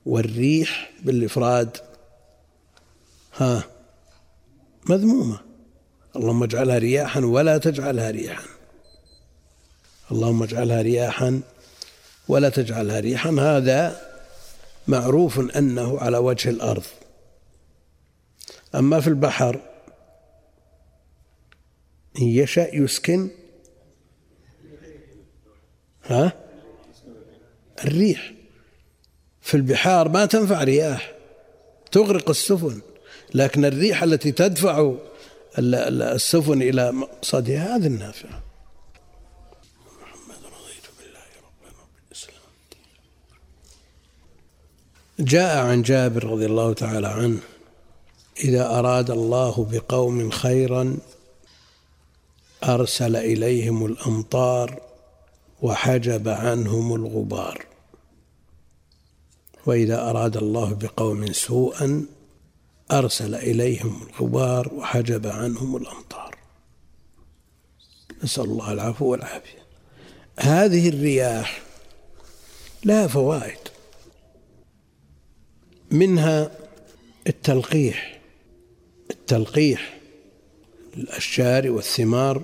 والريح 0.05 0.91
بالإفراد. 1.03 1.77
ها 3.38 3.63
مذمومة. 4.89 5.39
اللهم 6.15 6.43
اجعلها 6.43 6.77
رياحا 6.77 7.19
ولا 7.19 7.57
تجعلها 7.57 8.11
ريحا 8.11 8.43
اللهم 10.11 10.43
اجعلها 10.43 10.81
رياحا 10.81 11.41
ولا 12.27 12.49
تجعلها 12.49 12.99
ريحا 12.99 13.29
هذا 13.29 14.01
معروف 14.88 15.39
أنه 15.39 15.99
على 15.99 16.17
وجه 16.17 16.49
الأرض. 16.49 16.83
أما 18.75 19.01
في 19.01 19.07
البحر 19.07 19.61
إن 22.19 22.23
يشاء 22.23 22.81
يسكن. 22.81 23.29
ها؟ 26.03 26.44
الريح. 27.84 28.34
في 29.41 29.57
البحار 29.57 30.09
ما 30.09 30.26
تنفع 30.26 30.63
رياح. 30.63 31.11
تغرق 31.91 32.30
السفن. 32.30 32.82
لكن 33.34 33.65
الريح 33.65 34.03
التي 34.03 34.32
تدفع 34.32 34.93
السفن 35.59 36.61
إلى 36.61 36.91
مقصدها 36.91 37.76
هذه 37.76 37.88
النافعة. 37.88 38.43
محمد 40.01 40.36
رضيت 40.36 40.86
بالله 40.99 41.26
ربا 41.38 41.71
وبالإسلام 41.82 42.41
جاء 45.19 45.57
عن 45.65 45.82
جابر 45.82 46.23
رضي 46.23 46.45
الله 46.45 46.73
تعالى 46.73 47.07
عنه 47.07 47.39
إذا 48.43 48.65
أراد 48.80 49.11
الله 49.11 49.67
بقوم 49.71 50.30
خيرا 50.30 50.97
أرسل 52.63 53.15
إليهم 53.15 53.86
الأمطار 53.86 54.82
وحجب 55.61 56.27
عنهم 56.27 56.95
الغبار. 56.95 57.65
وإذا 59.65 60.09
أراد 60.09 60.37
الله 60.37 60.73
بقوم 60.73 61.33
سوءا 61.33 62.05
أرسل 62.91 63.35
إليهم 63.35 64.07
الغبار 64.07 64.73
وحجب 64.73 65.27
عنهم 65.27 65.75
الأمطار. 65.75 66.37
نسأل 68.23 68.43
الله 68.43 68.71
العفو 68.71 69.05
والعافية. 69.05 69.65
هذه 70.39 70.89
الرياح 70.89 71.61
لها 72.85 73.07
فوائد 73.07 73.57
منها 75.91 76.51
التلقيح. 77.27 78.21
التلقيح 79.11 79.99
للأشجار 80.95 81.71
والثمار 81.71 82.41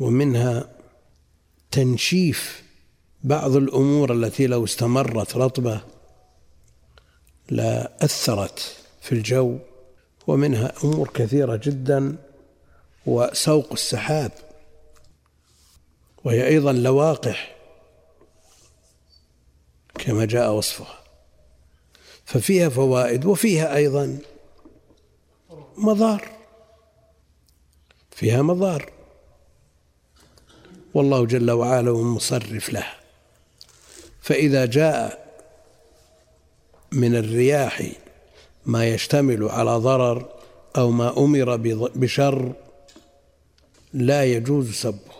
ومنها 0.00 0.75
تنشيف 1.70 2.62
بعض 3.24 3.56
الأمور 3.56 4.12
التي 4.12 4.46
لو 4.46 4.64
استمرت 4.64 5.36
رطبة 5.36 5.80
لا 7.50 8.04
أثرت 8.04 8.76
في 9.00 9.12
الجو 9.12 9.58
ومنها 10.26 10.72
أمور 10.84 11.10
كثيرة 11.14 11.60
جدا 11.64 12.16
وسوق 13.06 13.72
السحاب 13.72 14.32
وهي 16.24 16.46
أيضا 16.46 16.72
لواقح 16.72 17.56
كما 19.98 20.24
جاء 20.24 20.52
وصفها. 20.52 20.98
ففيها 22.24 22.68
فوائد 22.68 23.24
وفيها 23.24 23.76
أيضا 23.76 24.18
مضار. 25.76 26.28
فيها 28.10 28.42
مضار. 28.42 28.95
والله 30.96 31.26
جل 31.26 31.50
وعلا 31.50 31.92
مصرف 31.92 32.72
لها 32.72 32.96
فإذا 34.20 34.66
جاء 34.66 35.26
من 36.92 37.16
الرياح 37.16 37.92
ما 38.66 38.86
يشتمل 38.86 39.48
على 39.48 39.70
ضرر 39.70 40.28
أو 40.76 40.90
ما 40.90 41.18
أمر 41.18 41.56
بشر 41.96 42.52
لا 43.92 44.24
يجوز 44.24 44.72
سبه. 44.72 45.16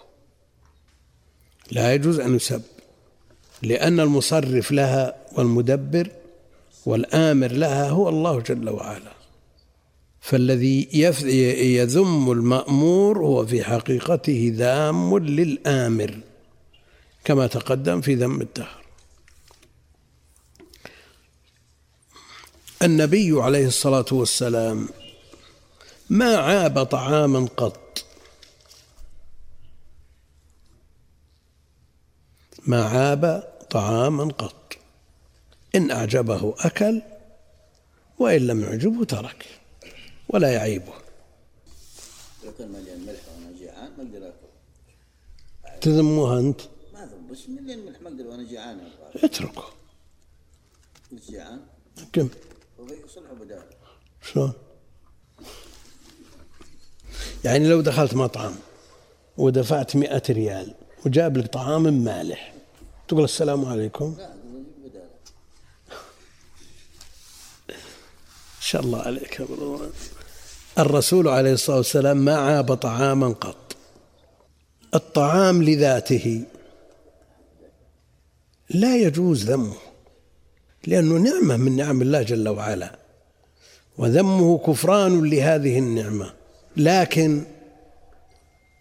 لا 1.70 1.94
يجوز 1.94 2.20
أن 2.20 2.36
يسب 2.36 2.62
لأن 3.62 4.00
المصرف 4.00 4.72
لها 4.72 5.16
والمدبر 5.32 6.10
والآمر 6.86 7.52
لها 7.52 7.88
هو 7.88 8.08
الله 8.08 8.40
جل 8.40 8.70
وعلا. 8.70 9.15
فالذي 10.26 10.88
يذم 11.76 12.32
المأمور 12.32 13.18
هو 13.18 13.46
في 13.46 13.64
حقيقته 13.64 14.52
ذام 14.54 15.18
للآمر 15.18 16.20
كما 17.24 17.46
تقدم 17.46 18.00
في 18.00 18.14
ذم 18.14 18.40
الدهر. 18.40 18.84
النبي 22.82 23.42
عليه 23.42 23.66
الصلاة 23.66 24.04
والسلام 24.12 24.88
ما 26.10 26.36
عاب 26.36 26.82
طعاما 26.82 27.48
قط. 27.56 28.04
ما 32.66 32.84
عاب 32.84 33.48
طعاما 33.70 34.24
قط. 34.24 34.76
إن 35.74 35.90
أعجبه 35.90 36.54
أكل 36.58 37.02
وإن 38.18 38.46
لم 38.46 38.62
يعجبه 38.62 39.04
ترك 39.04 39.55
ولا 40.28 40.52
يعيبه. 40.52 40.92
لو 42.44 42.52
كان 42.58 42.68
مليان 42.68 43.00
ملح 43.06 43.20
وأنا 43.28 43.58
جيعان 43.58 43.90
ما 43.98 44.02
أقدر 44.02 44.28
اكل 44.28 45.80
تذموها 45.80 46.40
أنت؟ 46.40 46.60
ما 46.92 47.10
بس 47.30 47.48
من 47.48 47.66
لين 47.66 47.86
ملح 47.86 48.00
مقدر 48.00 48.26
وأنا 48.26 48.42
جيعان 48.42 48.88
اتركه. 49.14 49.64
جيعان 51.28 51.60
كم؟ 52.12 52.28
وصلحوا 52.78 53.36
بدال 53.36 53.62
شلون؟ 54.22 54.52
يعني 57.44 57.68
لو 57.68 57.80
دخلت 57.80 58.14
مطعم 58.14 58.54
ودفعت 59.36 59.96
مئة 59.96 60.22
ريال 60.30 60.74
وجاب 61.06 61.36
لك 61.36 61.46
طعام 61.46 61.82
مالح 61.82 62.54
تقول 63.08 63.24
السلام 63.24 63.64
عليكم. 63.64 64.14
لا 64.18 64.36
إن 68.66 68.70
شاء 68.70 68.82
الله 68.82 69.02
عليك 69.02 69.40
يا 69.40 69.44
أبو 69.44 69.54
رضوان. 69.54 69.92
الرسول 70.78 71.28
عليه 71.28 71.52
الصلاة 71.52 71.76
والسلام 71.76 72.16
ما 72.16 72.36
عاب 72.36 72.74
طعاما 72.74 73.28
قط. 73.28 73.76
الطعام 74.94 75.62
لذاته 75.62 76.44
لا 78.70 78.96
يجوز 78.96 79.50
ذمه 79.50 79.76
لأنه 80.86 81.14
نعمة 81.18 81.56
من 81.56 81.76
نعم 81.76 82.02
الله 82.02 82.22
جل 82.22 82.48
وعلا 82.48 82.98
وذمه 83.98 84.58
كفران 84.58 85.30
لهذه 85.30 85.78
النعمة. 85.78 86.32
لكن 86.76 87.44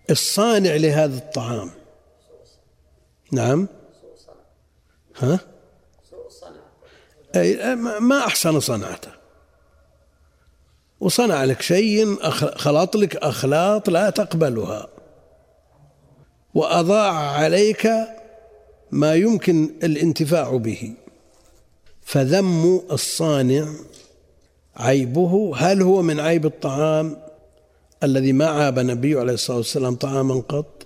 الصانع 0.10 0.76
لهذا 0.76 1.18
الطعام 1.18 1.72
نعم؟ 3.32 3.68
ها؟ 5.18 5.40
ما 8.00 8.26
أحسن 8.26 8.60
صنعته. 8.60 9.15
وصنع 11.00 11.44
لك 11.44 11.62
شيء 11.62 12.30
خلط 12.58 12.96
لك 12.96 13.16
أخلاط 13.16 13.90
لا 13.90 14.10
تقبلها. 14.10 14.88
وأضاع 16.54 17.14
عليك 17.14 17.90
ما 18.92 19.14
يمكن 19.16 19.74
الانتفاع 19.84 20.58
به. 20.58 20.94
فذم 22.02 22.82
الصانع 22.92 23.74
عيبه. 24.76 25.54
هل 25.58 25.82
هو 25.82 26.02
من 26.02 26.20
عيب 26.20 26.46
الطعام 26.46 27.18
الذي 28.04 28.34
ما 28.34 28.46
عاب 28.46 28.80
النبي 28.80 29.20
عليه 29.20 29.34
الصلاة 29.34 29.58
والسلام 29.58 29.96
طعاما 29.96 30.36
قط؟ 30.50 30.86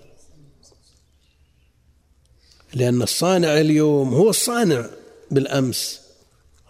لأن 2.73 3.01
الصانع 3.01 3.59
اليوم 3.59 4.13
هو 4.13 4.29
الصانع 4.29 4.85
بالأمس. 5.31 6.01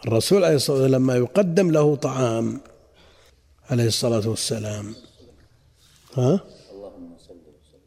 الرسول 0.06 0.44
عليه 0.44 0.56
الصلاة 0.56 0.78
والسلام 0.78 1.02
لما 1.02 1.16
يقدم 1.16 1.72
له 1.72 1.96
طعام 1.96 2.62
عليه 3.70 3.88
الصلاة 3.88 4.30
والسلام. 4.30 4.96
ها؟ 6.18 6.40
اللهم 6.72 7.18
صل 7.28 7.34
وسلم 7.34 7.82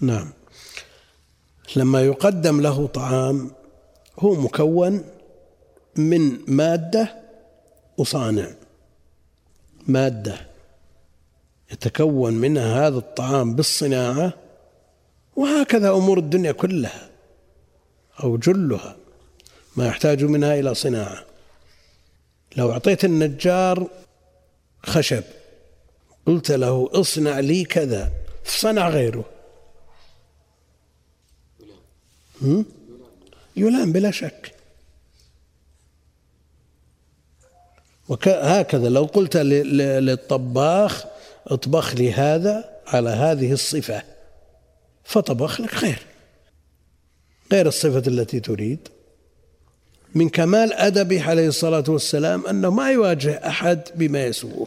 نعم. 0.00 0.32
لما 1.76 2.02
يقدم 2.02 2.60
له 2.60 2.86
طعام 2.86 3.50
هو 4.18 4.34
مكون 4.34 5.04
من 5.96 6.38
مادة 6.50 7.22
وصانع. 7.98 8.50
مادة 9.86 10.46
يتكون 11.72 12.34
منها 12.34 12.86
هذا 12.86 12.98
الطعام 12.98 13.54
بالصناعة 13.54 14.32
وهكذا 15.36 15.90
أمور 15.90 16.18
الدنيا 16.18 16.52
كلها 16.52 17.10
أو 18.24 18.36
جلها 18.36 18.96
ما 19.76 19.86
يحتاج 19.86 20.24
منها 20.24 20.54
إلى 20.54 20.74
صناعة. 20.74 21.24
لو 22.56 22.72
أعطيت 22.72 23.04
النجار 23.04 23.88
خشب. 24.82 25.24
قلت 26.26 26.50
له 26.50 26.90
اصنع 26.92 27.40
لي 27.40 27.64
كذا. 27.64 28.12
صنع 28.44 28.88
غيره. 28.88 29.24
هم؟ 32.42 32.66
يلام 33.56 33.92
بلا 33.92 34.10
شك. 34.10 34.54
وهكذا 38.08 38.88
لو 38.88 39.04
قلت 39.04 39.36
للطباخ 39.36 41.04
اطبخ 41.46 41.94
لي 41.94 42.12
هذا 42.12 42.80
على 42.86 43.10
هذه 43.10 43.52
الصفة 43.52 44.02
فطبخ 45.04 45.60
لك 45.60 45.70
خير. 45.70 46.06
غير 47.52 47.68
الصفة 47.68 48.02
التي 48.06 48.40
تريد. 48.40 48.88
من 50.14 50.28
كمال 50.28 50.72
أدبه 50.72 51.22
عليه 51.30 51.48
الصلاة 51.48 51.84
والسلام 51.88 52.46
أنه 52.46 52.70
ما 52.70 52.90
يواجه 52.90 53.48
أحد 53.48 53.80
بما 53.94 54.26
يسوءه. 54.26 54.66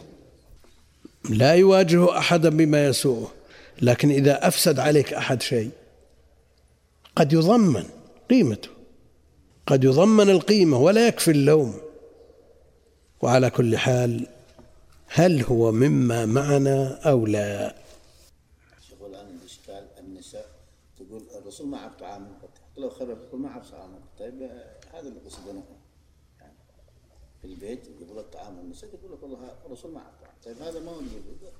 لا 1.30 1.54
يواجه 1.54 2.18
أحدا 2.18 2.48
بما 2.48 2.86
يسوءه. 2.86 3.32
لكن 3.82 4.10
إذا 4.10 4.48
أفسد 4.48 4.78
عليك 4.78 5.14
أحد 5.14 5.42
شيء 5.42 5.70
قد 7.16 7.32
يضمن 7.32 7.84
قيمته. 8.30 8.68
قد 9.66 9.84
يضمن 9.84 10.30
القيمة 10.30 10.78
ولا 10.78 11.06
يكفي 11.06 11.30
اللوم. 11.30 11.74
وعلى 13.22 13.50
كل 13.50 13.76
حال 13.76 14.26
هل 15.06 15.42
هو 15.42 15.72
مما 15.72 16.26
معنا 16.26 17.00
أو 17.10 17.26
لا؟ 17.26 17.74
شوفوا 18.88 19.06
الان 19.06 19.26
الإشكال 19.42 19.86
النساء 19.98 20.46
تقول 20.96 21.22
الرسول 21.42 21.66
ما 21.68 21.78
عرف 21.78 21.94
طعام 22.00 22.24
قط 22.42 22.50
حتى 22.54 22.80
لو 22.80 22.90
خبر 22.90 23.14
تقول 23.14 23.40
ما 23.40 23.50
عرف 23.50 23.70
طعام 23.70 23.94
قط 23.94 24.18
طيب 24.18 24.50
هذا 25.02 25.08
اللي 25.10 25.20
قصدنا 25.20 25.62
يعني 26.40 26.54
في 27.40 27.46
البيت 27.46 27.88
يقول 28.00 28.18
الطعام 28.18 28.58
النساء 28.58 28.90
تقول 28.90 29.12
لك 29.12 29.22
والله 29.22 29.56
الرسول 29.66 29.92
ما 29.92 30.00
عرف 30.00 30.14
طعام 30.20 30.34
طيب 30.44 30.62
هذا 30.62 30.80
ما 30.80 30.90
هو 30.90 31.00
يقول؟ 31.00 31.52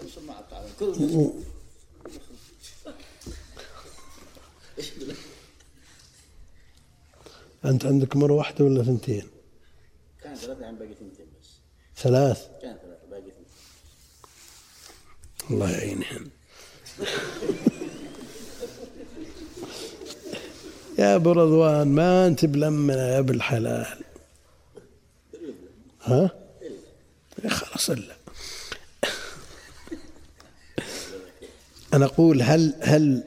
الرسول 0.00 0.24
ما 0.24 0.32
عرف 0.34 0.50
طعام 0.50 0.68
كل 0.80 1.30
أنت 7.64 7.86
عندك 7.86 8.16
مرة 8.16 8.32
واحدة 8.32 8.64
ولا 8.64 8.82
ثنتين؟ 8.82 9.28
كان 10.22 10.34
ثلاثة 10.34 10.60
يعني 10.60 10.76
باقي 10.76 10.94
ثنتين 10.94 11.26
بس. 11.40 11.48
ثلاث؟ 11.96 12.48
كان 12.62 12.76
ثلاثة 12.76 13.06
باقي 13.10 13.22
ثنتين. 13.22 13.44
الله 15.50 15.70
يعينهم. 15.70 16.30
يا 20.98 21.16
أبو 21.16 21.32
رضوان 21.32 21.88
ما 21.88 22.26
أنت 22.26 22.44
بلمنا 22.44 23.08
يا 23.14 23.18
أبو 23.18 23.32
الحلال. 23.32 23.86
ها؟ 26.02 26.30
يا 27.44 27.50
خلاص 27.50 27.90
إلا. 27.90 28.16
أنا 31.94 32.04
أقول 32.04 32.42
هل 32.42 32.74
هل 32.80 33.24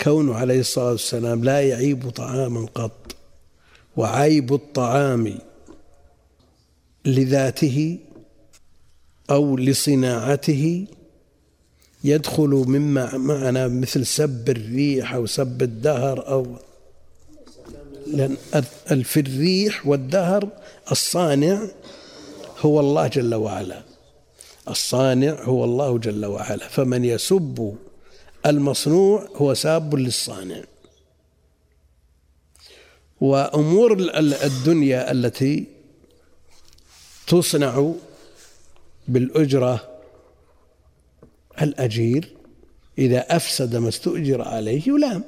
كونه 0.00 0.34
عليه 0.34 0.60
الصلاة 0.60 0.90
والسلام 0.90 1.44
لا 1.44 1.60
يعيب 1.60 2.10
طعاما 2.10 2.66
قط؟ 2.74 3.16
وعيب 3.96 4.54
الطعام 4.54 5.38
لذاته 7.04 7.98
أو 9.30 9.56
لصناعته 9.56 10.86
يدخل 12.04 12.48
مما 12.48 13.16
معنا 13.16 13.68
مثل 13.68 14.06
سب 14.06 14.48
الريح 14.48 15.14
أو 15.14 15.26
سب 15.26 15.62
الدهر 15.62 16.28
أو 16.28 16.56
ال- 18.14 19.04
في 19.04 19.20
الريح 19.20 19.86
والدهر 19.86 20.48
الصانع 20.90 21.62
هو 22.60 22.80
الله 22.80 23.06
جل 23.06 23.34
وعلا. 23.34 23.82
الصانع 24.68 25.42
هو 25.42 25.64
الله 25.64 25.98
جل 25.98 26.26
وعلا. 26.26 26.68
فمن 26.68 27.04
يسب 27.04 27.76
المصنوع 28.46 29.28
هو 29.36 29.54
ساب 29.54 29.94
للصانع. 29.94 30.62
ال- 34.10 34.34
الدنيا 34.34 35.10
التي 35.12 35.64
تصنع 37.26 37.92
بالأجرة 39.08 39.88
الأجير 41.62 42.28
إذا 42.98 43.36
أفسد 43.36 43.76
ما 43.76 43.88
استؤجر 43.88 44.42
عليه 44.42 44.82
يلام. 44.88 45.24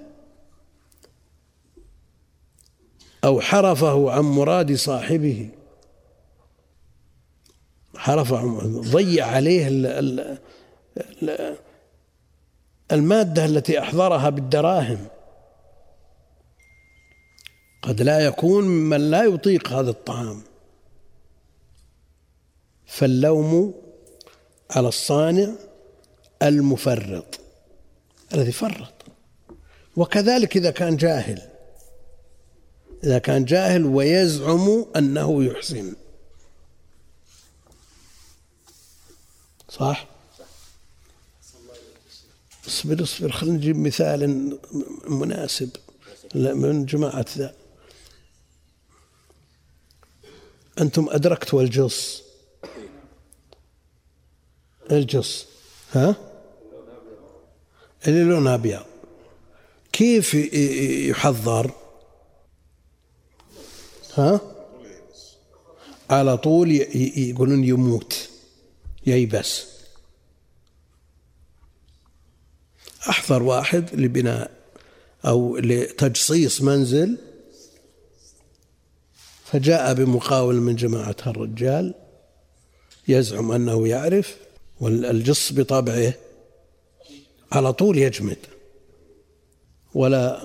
أو 3.25 3.41
حرفه 3.41 4.11
عن 4.11 4.23
مراد 4.23 4.75
صاحبه. 4.75 5.49
حرف 7.97 8.35
ضيع 8.65 9.27
عليه 9.27 9.69
ال 9.69 9.87
ال 9.87 10.39
ال 11.23 11.57
المادة 12.93 13.45
التي 13.45 13.79
أحضرها 13.79 14.29
بالدراهم. 14.29 15.07
قد 17.83 18.03
لا 18.03 18.21
يكون 18.21 18.65
ممن 18.65 19.11
لا 19.11 19.25
يطيق 19.25 19.69
هذا 19.73 19.91
الطعام. 19.91 20.43
فاللوم 22.87 23.75
على 24.71 24.89
الصانع 24.89 25.49
المفرط 26.43 27.41
الذي 28.35 28.53
فرط. 28.53 28.93
وكذلك 29.97 30.57
إذا 30.57 30.71
كان 30.71 30.97
جاهل 30.97 31.52
إذا 33.05 33.19
كان 33.19 33.45
جاهل 33.45 33.87
ويزعم 33.87 34.87
أنه 34.97 35.45
يحسن. 35.45 35.95
صح؟ 39.69 40.07
اصبر 42.67 43.03
اصبر. 43.03 43.33
خلينا 43.33 43.57
نجيب 43.57 43.77
مثال 43.77 44.59
مناسب 45.09 45.71
من 46.35 46.87
جماعة 46.87 47.27
ذا. 47.39 47.55
أنتم 50.81 51.09
أدركتوا 51.11 51.63
الجص 51.63 52.23
الجص. 54.91 55.47
ها؟ 55.93 56.17
اللي 58.07 58.25
لونها 58.25 58.55
أبيض. 58.55 58.85
كيف 59.93 60.35
يحضر؟ 60.35 61.71
ها؟ 64.15 64.41
على 66.11 66.37
طول 66.37 66.71
يقولون 67.17 67.65
يموت 67.65 68.29
ييبس 69.07 69.65
أحضر 73.09 73.43
واحد 73.43 73.95
لبناء 73.95 74.51
أو 75.27 75.57
لتجصيص 75.57 76.63
منزل. 76.63 77.19
فجاء 79.45 79.95
بمقاول 79.95 80.55
من 80.55 80.77
جماعة 80.77 81.17
الرجال 81.27 81.95
يزعم 83.09 83.53
أنه 83.53 83.89
يعرف 83.89 84.37
والجص 84.81 85.53
بطبعه 85.53 86.15
على 87.53 87.73
طول 87.73 87.99
يجمد. 87.99 88.39
ولا 89.95 90.43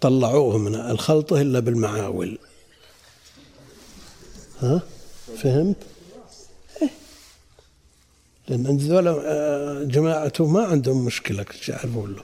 طلعوه 0.00 0.58
من 0.58 0.74
الخلطة 0.74 1.40
إلا 1.40 1.60
بالمعاول. 1.60 2.38
ها 4.62 4.82
فهمت؟ 5.36 5.76
إيه. 6.82 6.90
لأن 8.48 8.76
ذولا 8.76 9.10
آه، 9.10 9.82
جماعته 9.84 10.46
ما 10.46 10.64
عندهم 10.64 11.04
مشكلة 11.04 11.46
يعرفون 11.68 12.12
له 12.12 12.22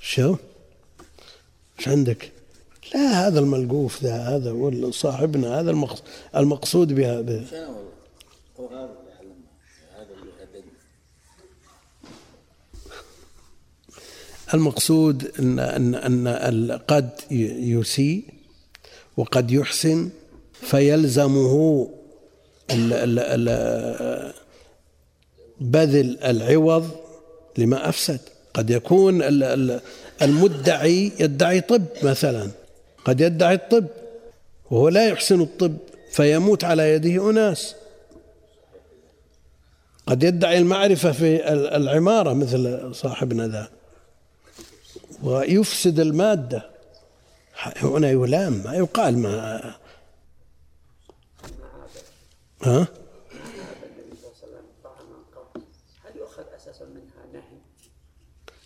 شو؟ 0.00 0.36
إيش 1.78 1.88
عندك؟ 1.88 2.32
لا 2.94 3.26
هذا 3.26 3.38
الملقوف 3.38 4.02
ذا 4.02 4.16
هذا 4.16 4.90
صاحبنا 4.90 5.60
هذا 5.60 5.70
المقصود 6.36 6.92
بها 6.92 7.20
المقصود 14.54 15.32
ان 15.38 15.58
ان 15.58 16.26
إن 16.26 16.78
قد 16.88 17.10
يسيء 17.30 18.24
وقد 19.16 19.50
يحسن 19.50 20.08
فيلزمه 20.52 21.88
بذل 25.60 26.18
العوض 26.24 26.90
لما 27.58 27.88
أفسد. 27.88 28.20
قد 28.54 28.70
يكون 28.70 29.22
المدعي 30.22 31.12
يدعي 31.20 31.60
طب 31.60 31.82
مثلا. 32.02 32.50
قد 33.04 33.20
يدعي 33.20 33.54
الطب 33.54 33.86
وهو 34.70 34.88
لا 34.88 35.08
يحسن 35.08 35.40
الطب 35.40 35.76
فيموت 36.12 36.64
على 36.64 36.92
يده 36.92 37.30
أناس. 37.30 37.74
قد 40.06 40.22
يدعي 40.22 40.58
المعرفة 40.58 41.12
في 41.12 41.52
العمارة 41.52 42.32
مثل 42.32 42.94
صاحبنا 42.94 43.48
ذا. 43.48 43.75
ويفسد 45.22 46.00
المادة 46.00 46.70
هنا 47.76 48.10
يلام 48.10 48.52
ما 48.64 48.74
يقال 48.74 49.18
ما 49.18 49.74
ها؟ 52.62 52.88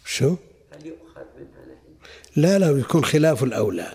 شو؟ 0.05 0.37
هل 0.73 0.87
يؤخذ 0.87 1.25
منها 1.39 1.67
نهي؟ 1.67 1.77
لا 2.37 2.59
لا 2.59 2.71
يكون 2.81 3.05
خلاف 3.05 3.43
الأولى 3.45 3.93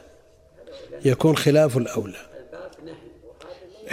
يكون 1.06 1.38
خلاف 1.38 1.78
الأولى 1.78 2.18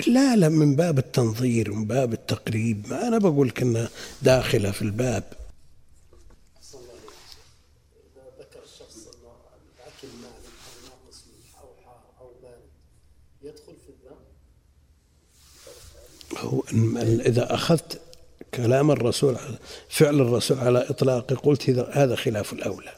لا 0.06 0.36
لا 0.36 0.48
من 0.48 0.76
باب 0.76 0.98
التنظير 0.98 1.72
من 1.72 1.84
باب 1.84 2.12
التقريب 2.12 2.86
ما 2.90 3.08
أنا 3.08 3.18
بقول 3.18 3.48
لك 3.48 3.62
أنها 3.62 3.88
داخلة 4.22 4.70
في 4.70 4.82
الباب 4.82 5.24
هو 16.42 16.62
إذا 17.02 17.54
أخذت 17.54 18.00
كلام 18.54 18.90
الرسول 18.90 19.36
فعل 19.88 20.20
الرسول 20.20 20.58
على 20.58 20.78
إطلاقه 20.90 21.36
قلت 21.36 21.70
هذا 21.70 22.16
خلاف 22.16 22.52
الأولى. 22.52 22.92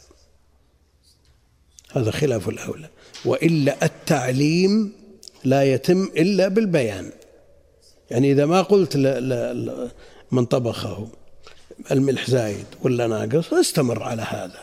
هذا 1.92 2.11
خلاف 2.11 2.49
الأولى. 2.49 2.88
وإلا 3.24 3.84
التعليم 3.84 4.92
لا 5.45 5.62
يتم 5.62 6.03
إلا 6.16 6.49
بالبيان. 6.49 7.12
يعني 8.11 8.32
إذا 8.32 8.47
ما 8.47 8.62
قلت 8.62 8.97
من 10.32 10.45
طبخه 10.45 11.09
الملح 11.90 12.30
زايد 12.30 12.66
ولا 12.82 13.07
ناقص 13.07 13.53
استمر 13.53 14.03
على 14.03 14.22
هذا. 14.22 14.62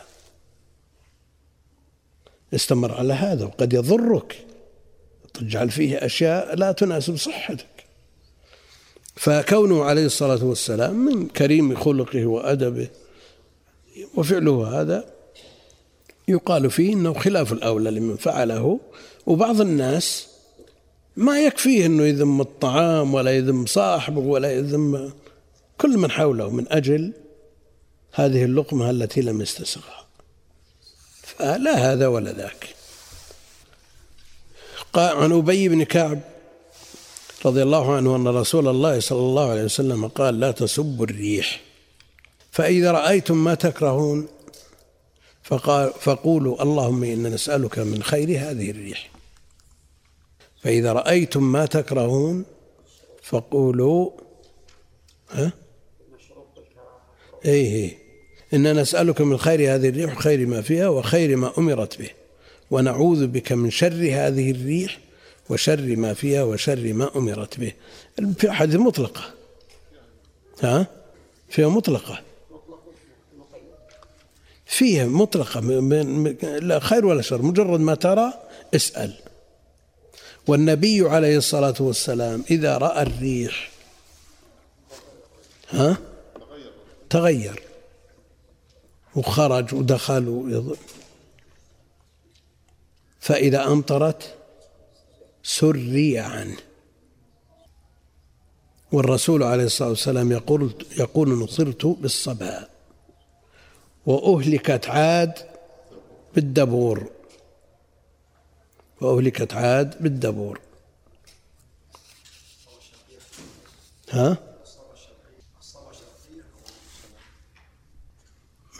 استمر 2.54 2.94
على 2.94 3.12
هذا 3.12 3.44
وقد 3.44 3.72
يضرك. 3.72 4.46
تجعل 5.34 5.70
فيه 5.70 5.96
أشياء 5.96 6.54
لا 6.54 6.72
تناسب 6.72 7.16
صحتك 7.16 7.71
فكونه 9.16 9.84
عليه 9.84 10.06
الصلاة 10.06 10.44
والسلام 10.44 11.04
من 11.04 11.28
كريم 11.28 11.76
خلقه 11.76 12.26
وأدبه 12.26 12.88
وفعله 14.14 14.80
هذا 14.80 15.04
يقال 16.28 16.70
فيه 16.70 16.92
إنه 16.92 17.12
خلاف 17.12 17.52
الأولى 17.52 17.90
لمن 17.90 18.16
فعله. 18.16 18.80
وبعض 19.26 19.60
الناس 19.60 20.26
ما 21.16 21.40
يكفيه 21.40 21.86
إنه 21.86 22.02
يذم 22.02 22.40
الطعام 22.40 23.14
ولا 23.14 23.36
يذم 23.36 23.66
صاحبه 23.66 24.20
ولا 24.20 24.52
يذم 24.52 25.12
كل 25.78 25.98
من 25.98 26.10
حوله 26.10 26.50
من 26.50 26.72
أجل 26.72 27.12
هذه 28.12 28.44
اللقمة 28.44 28.90
التي 28.90 29.20
لم 29.20 29.40
يستسغها 29.40 30.06
فلا 31.22 31.92
هذا 31.92 32.06
ولا 32.06 32.32
ذاك. 32.32 32.68
عن 34.94 35.32
أبي 35.32 35.68
بن 35.68 35.82
كعب 35.82 36.20
رضي 37.44 37.62
الله 37.62 37.96
عنه 37.96 38.16
أن 38.16 38.28
رسول 38.28 38.68
الله 38.68 39.00
صلى 39.00 39.18
الله 39.18 39.50
عليه 39.50 39.64
وسلم 39.64 40.08
قال 40.08 40.40
لا 40.40 40.50
تسبوا 40.50 41.04
الريح. 41.04 41.60
فإذا 42.50 42.92
رأيتم 42.92 43.44
ما 43.44 43.54
تكرهون 43.54 44.28
فقال 45.42 45.92
فقولوا 46.00 46.62
اللهم 46.62 47.04
إنا 47.04 47.28
نسألك 47.28 47.78
من 47.78 48.02
خير 48.02 48.28
هذه 48.28 48.70
الريح. 48.70 49.10
فإذا 50.62 50.92
رأيتم 50.92 51.52
ما 51.52 51.66
تكرهون 51.66 52.44
فقولوا 53.22 54.10
ها؟ 55.30 55.52
إيه, 57.44 57.74
إيه. 57.74 57.98
إنا 58.54 58.72
نسألك 58.72 59.20
من 59.20 59.38
خير 59.38 59.74
هذه 59.74 59.88
الريح 59.88 60.16
وخير 60.16 60.46
ما 60.46 60.62
فيها 60.62 60.88
وخير 60.88 61.36
ما 61.36 61.52
أمرت 61.58 61.98
به. 61.98 62.10
ونعوذ 62.70 63.26
بك 63.26 63.52
من 63.52 63.70
شر 63.70 64.08
هذه 64.12 64.50
الريح 64.50 64.98
وشر 65.50 65.96
ما 65.96 66.14
فيها 66.14 66.42
وشر 66.42 66.92
ما 66.92 67.16
أمرت 67.16 67.60
به. 67.60 67.72
في 68.38 68.50
أحد 68.50 68.76
مطلقة. 68.76 69.34
ها؟ 70.62 70.86
فيها 71.48 71.68
مطلقة. 71.68 72.22
فيها 74.66 75.06
مطلقة. 75.06 75.60
لا 76.58 76.80
خير 76.80 77.06
ولا 77.06 77.22
شر. 77.22 77.42
مجرد 77.42 77.80
ما 77.80 77.94
ترى 77.94 78.32
اسأل. 78.74 79.14
والنبي 80.46 81.08
عليه 81.08 81.36
الصلاة 81.36 81.74
والسلام 81.80 82.44
إذا 82.50 82.78
رأى 82.78 83.02
الريح 83.02 83.70
ها؟ 85.70 85.96
تغير. 87.10 87.62
وخرج 89.16 89.74
ودخل 89.74 90.76
فإذا 93.20 93.66
أمطرت 93.66 94.34
سري 95.42 96.18
عنه 96.18 96.56
والرسول 98.92 99.42
عليه 99.42 99.64
الصلاة 99.64 99.88
والسلام 99.88 100.32
يقول 100.32 100.74
يقول 100.98 101.28
نصرت 101.28 101.86
بالصبا 101.86 102.68
وأهلكت 104.06 104.88
عاد 104.88 105.34
بالدبور 106.34 107.10
وأهلكت 109.00 109.54
عاد 109.54 110.02
بالدبور 110.02 110.60
ها؟ 114.10 114.36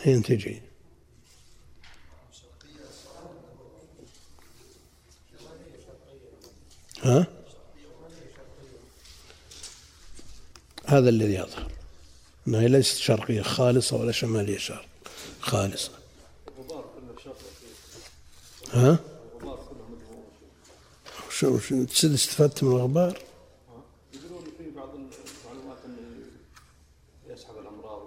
من 0.07 0.23
تجي؟ 0.23 0.63
ها؟ 7.03 7.27
هذا 10.87 11.09
الذي 11.09 11.35
يظهر. 11.35 11.71
أنها 12.49 12.69
ليست 12.69 12.97
شرقية 12.97 13.43
خالصة 13.43 13.97
ولا 13.97 14.13
شمالية 14.13 14.59
شرق. 14.59 14.87
خالصة. 15.41 15.91
ها؟ 18.73 18.99
شو 21.31 21.59
شو 21.59 21.87
استفدت 22.15 22.65
من 22.65 22.73
الغبار؟ 22.73 23.19
الامراض 27.59 28.03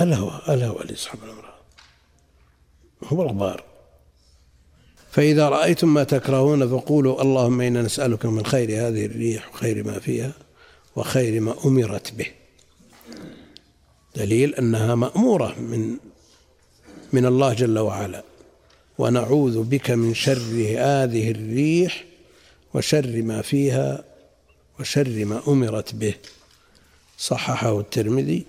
الهوى 0.00 0.40
الهوى 0.48 0.80
اللي 0.82 0.92
يسحب 0.92 1.24
الأمراض. 1.24 1.60
هو 3.04 3.22
الغبار 3.22 3.69
فإذا 5.10 5.48
رأيتم 5.48 5.94
ما 5.94 6.04
تكرهون 6.04 6.68
فقولوا 6.68 7.22
اللهم 7.22 7.60
إنا 7.60 7.82
نسألك 7.82 8.26
من 8.26 8.46
خير 8.46 8.68
هذه 8.86 9.06
الريح 9.06 9.54
وخير 9.54 9.86
ما 9.86 9.98
فيها 9.98 10.32
وخير 10.96 11.40
ما 11.40 11.54
أمرت 11.64 12.12
به. 12.12 12.26
دليل 14.16 14.54
أنها 14.54 14.94
مأمورة 14.94 15.58
من 15.58 15.96
من 17.12 17.26
الله 17.26 17.54
جل 17.54 17.78
وعلا. 17.78 18.24
ونعوذ 18.98 19.62
بك 19.62 19.90
من 19.90 20.14
شر 20.14 20.76
هذه 20.78 21.30
الريح 21.30 22.04
وشر 22.74 23.22
ما 23.22 23.42
فيها 23.42 24.04
وشر 24.80 25.24
ما 25.24 25.42
أمرت 25.48 25.94
به. 25.94 26.14
صححه 27.18 27.80
الترمذي. 27.80 28.46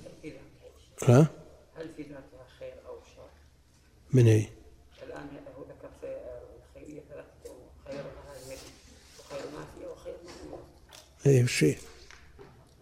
ها؟ 1.07 1.28
هل 1.76 1.89
في 1.97 2.01
ذاتها 2.03 2.45
خير 2.59 2.74
أو 2.88 2.95
شر؟ 3.16 3.30
من 4.14 4.28
أي 4.28 4.49
الان 5.03 5.28
هو 5.57 5.64
ذكر 5.64 5.89
في 6.01 6.07
الخيريه 6.78 7.01
ثلاثة 7.09 7.45
امور 7.45 7.70
خير 7.86 7.99
هذه 7.99 8.57
وخير 9.20 9.45
ما 9.55 9.66
فيها 9.76 9.89
وخير 9.89 10.14
ما 10.51 10.57
أي 11.26 11.47
شيء. 11.47 11.78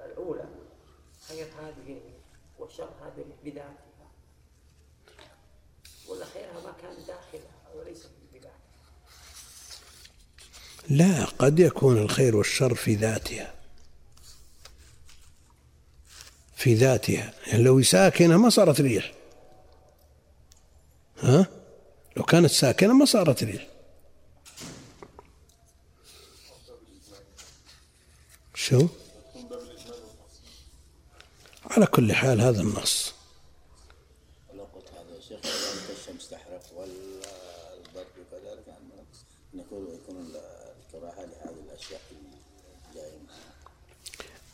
الأولى 0.06 0.46
خير 1.28 1.46
هذه 1.46 2.00
وشر 2.60 2.90
هذه 3.02 3.26
بذاتها 3.44 3.76
ولا 6.08 6.26
خيرها 6.26 6.62
ما 6.66 6.74
كان 6.82 6.96
داخلها 7.08 7.76
وليس 7.76 8.06
بذاتها 8.34 8.52
لا 10.90 11.26
قد 11.26 11.60
يكون 11.60 11.98
الخير 11.98 12.36
والشر 12.36 12.76
في 12.76 12.96
ذاتها. 12.96 13.54
في 16.56 16.74
ذاتها. 16.74 17.34
يعني 17.48 17.64
لو 17.64 17.84
ساكنة 17.84 18.38
ما 18.38 18.50
صارت 18.50 18.82
ريح. 18.82 19.14
ها؟ 21.20 21.48
لو 22.18 22.24
كانت 22.24 22.52
ساكنة 22.52 22.94
ما 22.94 23.06
صارت 23.06 23.44
ريح. 23.44 23.68
شو؟ 28.60 28.88
على 31.66 31.86
كل 31.86 32.14
حال 32.14 32.42
هذا 32.42 32.62
النص. 32.62 33.14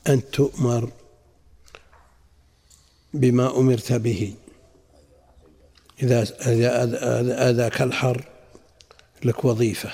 أن 0.07 0.31
تؤمر 0.31 0.91
بما 3.13 3.57
أمرت 3.57 3.93
به. 3.93 4.35
إذا 6.03 6.21
إذا 6.21 7.49
آذاك 7.49 7.81
الحر 7.81 8.25
لك 9.23 9.45
وظيفة. 9.45 9.91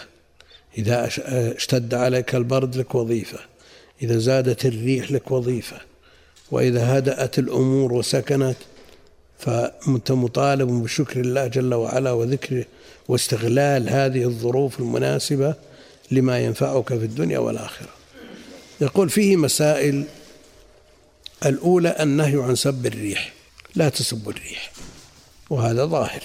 إذا 0.77 1.09
أشتد 1.57 1.93
عليك 1.93 2.35
البرد 2.35 2.75
لك 2.75 2.95
وظيفة. 2.95 3.50
إذا 4.01 4.17
زادت 4.17 4.65
الريح 4.65 5.11
لك 5.11 5.31
وظيفة 5.31 5.81
وإذا 6.51 6.97
هدأت 6.97 7.39
الأمور 7.39 7.93
وسكنت 7.93 8.57
فأنت 9.39 10.11
مطالب 10.11 10.83
بشكر 10.83 11.19
الله 11.19 11.47
جل 11.47 11.73
وعلا 11.73 12.11
وذكره 12.11 12.65
واستغلال 13.07 13.89
هذه 13.89 14.23
الظروف 14.23 14.79
المناسبة 14.79 15.55
لما 16.11 16.39
ينفعك 16.39 16.87
في 16.87 17.05
الدنيا 17.05 17.39
والآخرة. 17.39 17.89
يقول 18.81 19.09
فيه 19.09 19.35
مسائل 19.35 20.05
الأولى 21.45 21.95
النهي 21.99 22.43
عن 22.43 22.55
سب 22.55 22.85
الريح 22.85 23.33
لا 23.75 23.89
تسبوا 23.89 24.31
الريح 24.31 24.71
وهذا 25.49 25.85
ظاهر. 25.85 26.23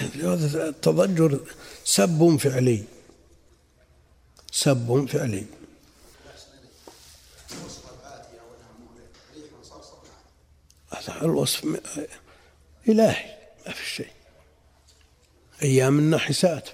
التضجر 0.00 1.40
سب 1.84 2.36
فعلي. 2.36 2.82
سب 4.52 5.06
فعلي. 5.12 5.44
الوصف 11.22 11.64
إلهي 12.88 13.36
ما 13.66 13.72
في 13.72 13.90
شيء. 13.90 14.10
أيام 15.62 15.98
النحسات. 15.98 16.68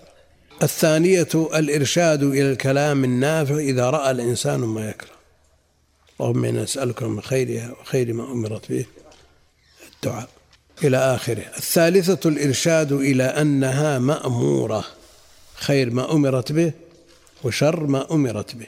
الثانية 0.63 1.29
الإرشاد 1.35 2.23
إلى 2.23 2.53
الكلام 2.53 3.05
النافع 3.05 3.59
إذا 3.59 3.91
رأى 3.91 4.11
الإنسان 4.11 4.61
ما 4.61 4.91
يكره. 4.91 5.17
اللهم 6.21 6.45
إنا 6.45 6.63
نسألك 6.63 7.03
من 7.03 7.23
خيرها 7.23 7.73
وخير 7.73 8.13
ما 8.13 8.25
أمرت 8.25 8.73
به. 8.73 8.87
الدعاء. 9.95 10.29
إلى 10.85 10.97
آخره. 10.97 11.45
الثالثة 11.57 12.29
الإرشاد 12.29 12.93
إلى 12.93 13.25
أنها 13.25 13.99
مأمورة 13.99 14.85
خير 15.55 15.91
ما 15.91 16.13
أمرت 16.13 16.53
به 16.53 16.73
وشر 17.45 17.87
ما 17.87 18.13
أمرت 18.13 18.55
به. 18.55 18.67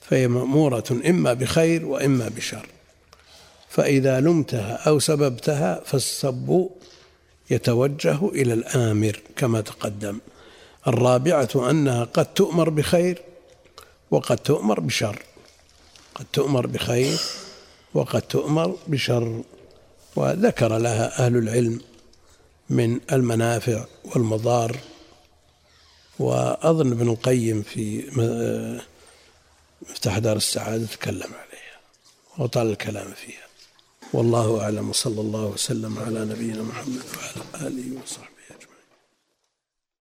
فهي 0.00 0.28
مأمورة 0.28 0.84
إما 1.06 1.32
بخير 1.32 1.84
وإما 1.84 2.28
بشر. 2.28 2.66
فإذا 3.68 4.20
لمتها 4.20 4.74
أو 4.86 4.98
سببتها 4.98 5.82
فالسب 5.86 6.68
يتوجه 7.50 8.28
إلى 8.28 8.52
الآمر 8.52 9.20
كما 9.36 9.60
تقدم. 9.60 10.18
الرابعة 10.86 11.70
أنها 11.70 12.04
قد 12.04 12.34
تؤمر 12.34 12.68
بخير 12.68 13.22
وقد 14.10 14.36
تؤمر 14.36 14.80
بشر. 14.80 15.22
قد 16.14 16.26
تؤمر 16.32 16.66
بخير 16.66 17.18
وقد 17.94 18.22
تؤمر 18.22 18.76
بشر. 18.86 19.42
وذكر 20.16 20.78
لها 20.78 21.26
أهل 21.26 21.36
العلم 21.36 21.80
من 22.70 23.00
المنافع 23.12 23.84
والمضار. 24.04 24.76
وأظن 26.18 26.92
ابن 26.92 27.08
القيم 27.08 27.62
في 27.62 27.98
م- 28.00 28.80
مفتاح 29.90 30.18
دار 30.18 30.36
السعادة 30.36 30.86
تكلم 30.86 31.22
عليها 31.34 31.80
وطال 32.38 32.66
الكلام 32.70 33.12
فيها. 33.12 33.44
والله 34.12 34.60
أعلم 34.62 34.92
صلى 34.92 35.20
الله 35.20 35.44
وسلم 35.44 35.98
على 35.98 36.20
نبينا 36.24 36.62
محمد 36.62 37.02
وعلى 37.16 37.68
آله 37.68 38.02
وصحبه. 38.02 38.33